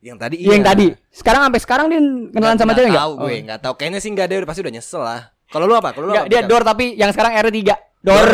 [0.00, 0.68] Yang tadi Yang iya.
[0.68, 0.86] tadi.
[1.10, 3.04] Sekarang sampai sekarang dia kenalan sama dia enggak?
[3.04, 3.74] Tahu gue nggak tahu.
[3.74, 5.20] Kayaknya sih nggak dia udah pasti udah nyesel lah.
[5.46, 5.90] Kalau lu apa?
[5.94, 6.32] Kalau lu Enggak, apa?
[6.32, 6.40] dia?
[6.42, 7.58] Dor tapi yang sekarang R3.
[8.02, 8.30] Dor.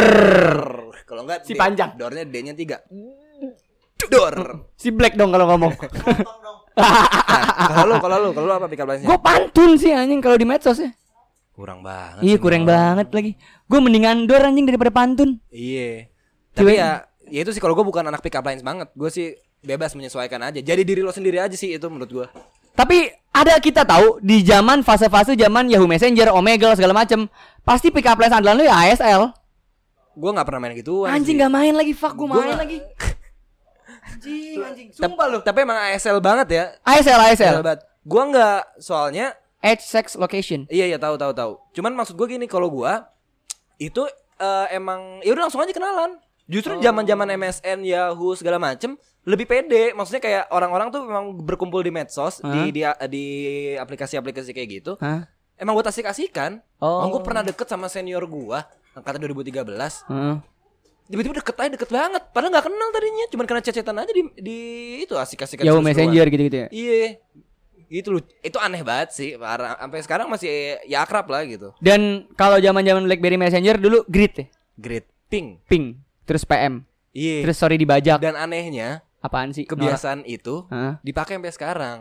[1.04, 1.92] Kalau enggak Si panjang.
[1.94, 4.08] Dornya D-nya 3.
[4.08, 4.34] Dor.
[4.74, 5.72] Si Black dong kalau ngomong.
[6.72, 8.88] Nah, kalau lu, kalau lu, kalau lu apa pick up?
[8.96, 10.88] Gue pantun sih anjing kalau di medsos ya.
[11.52, 12.24] Kurang banget.
[12.24, 12.96] Iya kurang Bang.
[12.96, 13.32] banget lagi.
[13.68, 15.36] Gue mendingan Dor anjing daripada pantun.
[15.52, 16.08] Iya.
[16.56, 16.90] Tapi Cewek- ya,
[17.28, 18.88] ya itu sih kalau gue bukan anak pick up lines banget.
[18.96, 20.58] Gue sih bebas menyesuaikan aja.
[20.58, 22.26] Jadi diri lo sendiri aja sih itu menurut gue.
[22.74, 27.30] Tapi ada kita tahu di zaman fase-fase zaman Yahoo Messenger, Omegle segala macem
[27.62, 29.30] pasti pick up lines andalan lu ya ASL.
[30.12, 31.06] Gue nggak pernah main gitu.
[31.06, 32.78] Anjing gak main lagi, fuck gue Gua main nggak- lagi.
[34.02, 34.88] Anjing, anjing.
[34.92, 35.38] Sumpah lu.
[35.40, 36.64] Tapi emang ASL banget ya.
[36.82, 37.54] ASL, ASL.
[37.62, 37.80] banget.
[38.02, 40.66] Gue nggak soalnya Age, sex, location.
[40.66, 41.52] Iya iya tahu tahu tahu.
[41.70, 42.90] Cuman maksud gue gini kalau gue
[43.78, 44.02] itu
[44.36, 46.18] eh, emang ya udah langsung aja kenalan.
[46.50, 49.94] Justru zaman-zaman MSN, Yahoo segala macem lebih pede.
[49.94, 53.26] Maksudnya kayak orang-orang tuh memang berkumpul di medsos di di di
[53.78, 54.92] aplikasi-aplikasi kayak gitu.
[54.98, 55.26] Hah?
[55.54, 56.58] Emang buat asik-asikan.
[56.82, 57.06] Oh.
[57.06, 57.18] Oh.
[57.18, 58.66] gue pernah deket sama senior gua
[58.98, 59.62] angkatan 2013.
[60.10, 60.36] Heeh.
[61.06, 62.22] Tiba-tiba deket aja deket banget.
[62.32, 64.58] Padahal nggak kenal tadinya, cuman karena cecetan aja di di
[65.04, 65.62] itu asik-asikan.
[65.62, 65.86] Seru-seruan.
[65.86, 66.68] Messenger gitu-gitu ya.
[66.72, 67.20] Iya.
[67.92, 68.22] Gitu loh.
[68.40, 69.30] Itu aneh banget sih.
[69.36, 69.76] Parah.
[69.76, 71.76] Sampai sekarang masih ya akrab lah gitu.
[71.78, 74.46] Dan kalau zaman-zaman BlackBerry Messenger dulu grid ya,
[74.80, 75.60] Great ping.
[75.68, 77.44] ping, terus PM, Iya.
[77.44, 78.16] terus sorry dibajak.
[78.20, 79.64] Dan anehnya Apaan sih?
[79.64, 80.98] kebiasaan itu Hah?
[81.00, 81.98] dipakai sampai sekarang.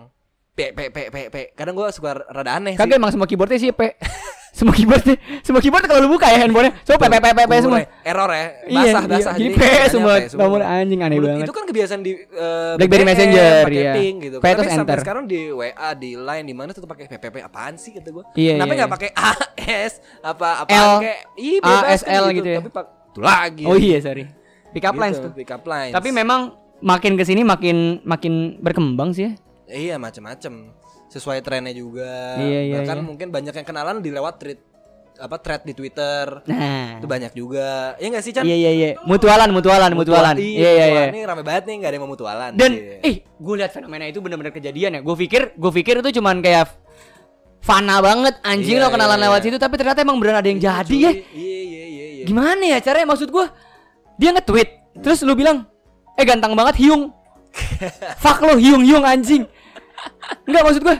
[0.51, 1.36] P p p p p.
[1.55, 3.95] Kadang gua suka rada aneh Kagak emang semua keyboardnya sih P.
[4.57, 5.15] semua keyboardnya,
[5.47, 7.63] semua keyboard kalau lu buka ya handphonenya, semua P P P P P sih.
[7.63, 7.79] semua.
[8.03, 8.45] Error ya.
[8.67, 9.07] Iya, Basah iya.
[9.15, 9.34] basah.
[9.39, 10.13] Jadi P semua.
[10.19, 11.47] P Nomor anjing aneh banget.
[11.47, 13.93] Itu kan kebiasaan di eh, BlackBerry Messenger, iya.
[13.95, 14.38] ping gitu.
[14.43, 14.99] P terus sampai enter.
[15.07, 18.27] sekarang di WA, di Line, di mana tuh pakai PPP apaan sih kata gua?
[18.36, 18.95] Iya, Kenapa iya, nggak iya.
[18.99, 22.60] pakai AS apa apa L, kayak A, bebas S, kan L gitu ya.
[22.60, 23.63] Tapi pak itu lagi.
[23.71, 24.23] Oh iya, sorry.
[24.75, 25.31] Pick up Gitu, lines tuh.
[25.31, 25.95] Pick up lines.
[25.95, 29.32] Tapi memang makin ke sini makin makin berkembang sih ya.
[29.72, 30.74] Iya macam-macam.
[31.08, 32.39] Sesuai trennya juga.
[32.39, 33.04] Iya, iya, Bahkan iya.
[33.04, 34.60] mungkin banyak yang kenalan di lewat tweet
[35.22, 36.41] apa thread di Twitter.
[36.48, 36.98] Nah.
[36.98, 37.94] Itu banyak juga.
[38.00, 38.44] Iya nggak sih Chan?
[38.44, 38.88] Iya iya iya.
[39.04, 40.36] Mutualan, mutualan, mutualan.
[40.39, 41.04] Iya, Iya iya iya.
[41.12, 42.52] Ini rame banget nih nggak ada yang mau mutualan.
[42.56, 42.96] Dan Iya.
[43.06, 45.02] eh gue lihat fenomena itu benar-benar kejadian ya.
[45.04, 46.67] Gue pikir gue pikir itu cuman kayak
[47.62, 49.46] fana banget anjing Iya, lo kenalan iya, lewat iya.
[49.46, 50.98] situ tapi ternyata emang beneran ada yang Iya, jadi cuy.
[50.98, 51.12] ya.
[51.12, 52.24] Iya iya iya iya.
[52.26, 53.46] Gimana ya caranya maksud gue?
[54.17, 54.70] Dia nge-tweet
[55.02, 55.67] terus lu bilang,
[56.21, 57.10] "Eh ganteng banget Hyung."
[58.21, 59.43] Fuck lo Hyung Hyung anjing.
[60.45, 60.97] Enggak maksud gue.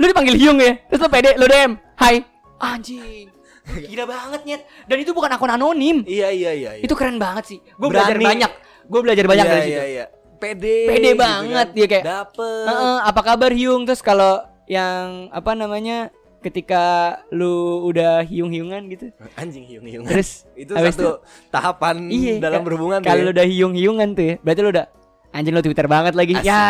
[0.00, 0.80] Lu dipanggil Hyung ya.
[0.88, 2.24] Terus lu pede lu DM, "Hai."
[2.56, 3.28] Anjing.
[3.70, 4.62] Gila banget nyet.
[4.88, 6.02] Dan itu bukan akun anonim.
[6.02, 6.70] Iya iya iya.
[6.80, 6.82] iya.
[6.82, 7.58] Itu keren banget sih.
[7.78, 8.50] Gue belajar banyak.
[8.90, 9.76] Gue belajar banyak Iya, dari situ.
[9.78, 10.04] Iya iya.
[10.40, 10.76] Pede.
[10.88, 11.76] Pede gitu banget kan.
[11.76, 12.64] dia kayak, Dapet.
[12.66, 13.82] Heeh, apa kabar Hyung?
[13.86, 16.08] Terus kalau yang apa namanya
[16.40, 16.82] ketika
[17.30, 17.52] lu
[17.84, 19.12] udah hiung-hiungan gitu.
[19.34, 20.04] Anjing hiung-hiung.
[20.04, 23.26] Terus itu satu tahapan Iya, dalam berhubungan Kalau ya.
[23.26, 24.86] lu udah hiung-hiungan tuh ya, berarti lu udah
[25.30, 26.32] anjing lu Twitter banget lagi.
[26.34, 26.44] Asik.
[26.44, 26.64] Ya,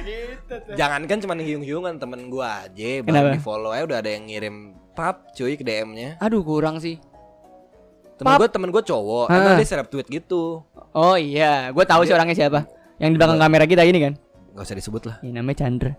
[0.00, 0.74] gitu tuh.
[0.74, 4.56] Jangan kan cuma hiung-hiungan temen gua aja baru di follow aja udah ada yang ngirim
[4.90, 6.16] pap cuy ke DM-nya.
[6.18, 6.96] Aduh, kurang sih.
[8.16, 9.36] Temen gua temen gua cowok, Ah.
[9.36, 10.60] emang dia seleb tweet gitu.
[10.90, 12.66] Oh iya, gue tahu sih orangnya siapa.
[12.98, 14.12] Yang di belakang kamera kita ini kan.
[14.52, 15.16] Gak usah disebut lah.
[15.22, 15.92] Ini namanya Chandra.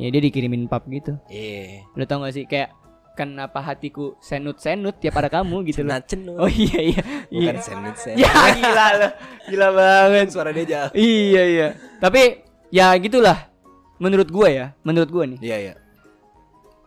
[0.00, 1.20] Ya dia dikirimin pap gitu.
[1.28, 1.84] Iya.
[1.92, 2.72] Lu tau gak sih kayak
[3.12, 6.00] kenapa hatiku senut-senut tiap ada kamu gitu loh.
[6.08, 6.40] Cenut.
[6.40, 7.02] Oh iya iya.
[7.28, 7.60] Bukan iya.
[7.60, 8.16] senut senut.
[8.16, 9.08] Ya gila lo.
[9.52, 10.26] Gila banget.
[10.34, 10.90] Suara dia jauh.
[10.96, 11.68] Iya iya.
[12.00, 12.40] Tapi
[12.72, 13.52] ya gitulah.
[14.00, 15.38] Menurut gue ya, menurut gue nih.
[15.44, 15.74] Iya iya.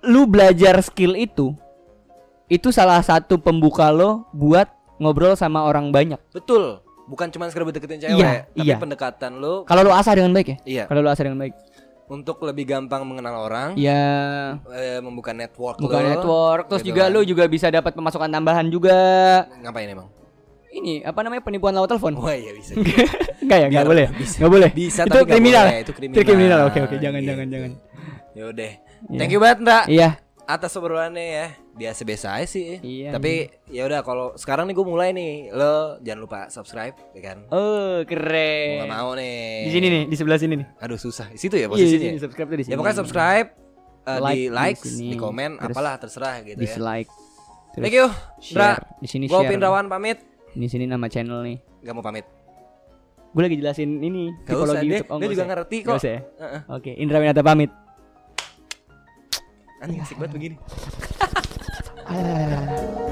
[0.02, 1.54] Lu belajar skill itu
[2.50, 4.66] itu salah satu pembuka lo buat
[4.98, 6.18] ngobrol sama orang banyak.
[6.34, 6.82] Betul.
[7.04, 8.80] Bukan cuma sekedar deketin cewek, Iya, tapi iya.
[8.80, 10.58] pendekatan lu Kalau lo asah dengan baik ya?
[10.64, 11.52] iya Kalau lo asah dengan baik.
[12.06, 14.04] Untuk lebih gampang mengenal orang, Ya
[14.70, 16.10] eh, membuka network bukan lu.
[16.10, 17.12] network terus gitu juga kan.
[17.12, 19.00] lo juga bisa dapat pemasukan tambahan juga.
[19.58, 20.08] ngapain emang?
[20.70, 22.18] Ini apa namanya penipuan lewat telepon?
[22.18, 22.74] Wah iya bisa.
[23.44, 24.08] Enggak ya, enggak boleh.
[24.12, 24.36] bisa.
[24.38, 24.70] Enggak boleh.
[24.74, 25.66] Bisa, itu tapi kriminal.
[25.66, 26.24] boleh, itu kriminal.
[26.24, 26.60] kriminal.
[26.66, 27.30] Oke, oke, jangan Gitu.
[27.30, 27.72] jangan jangan.
[28.34, 28.72] Yaudah.
[29.06, 29.18] Iya.
[29.20, 30.10] Thank you banget Mbak Iya.
[30.44, 31.48] atas obrolannya ya.
[31.74, 32.78] Biasa-biasa aja sih.
[32.78, 37.22] Iya, Tapi ya udah kalau sekarang nih gue mulai nih, lo jangan lupa subscribe ya
[37.24, 37.38] kan.
[37.50, 38.78] Oh, Gue keren.
[38.80, 39.66] gak mau nih.
[39.66, 40.68] Di sini nih, di sebelah sini nih.
[40.80, 41.28] Aduh susah.
[41.28, 42.06] Di situ ya Iya, di posisinya.
[42.08, 42.72] sini subscribe tuh di sini.
[42.72, 43.48] ya pokoknya subscribe,
[44.04, 45.10] eh, Like di di likes, sini.
[45.10, 46.62] di komen, Terus apalah terserah gitu ya.
[46.62, 47.10] dislike.
[47.74, 48.06] Thank you,
[48.54, 48.78] Bra.
[48.78, 48.78] share.
[49.02, 49.50] Di sini Gue share.
[49.50, 50.18] Pindrawan pamit.
[50.54, 51.58] Di sini nama channel nih.
[51.82, 52.26] Gak mau pamit.
[53.34, 54.94] Gue lagi jelasin ini Gak usah tipologi deh.
[54.94, 55.10] YouTube.
[55.10, 55.50] Oh, Dia nggak juga usah.
[55.50, 55.98] ngerti kok.
[55.98, 56.22] usah ya?
[56.38, 56.62] Heeh.
[56.70, 57.72] Oke, Indra Winata pamit.
[59.82, 60.56] Anjing asik banget begini.
[62.06, 63.03] Ah.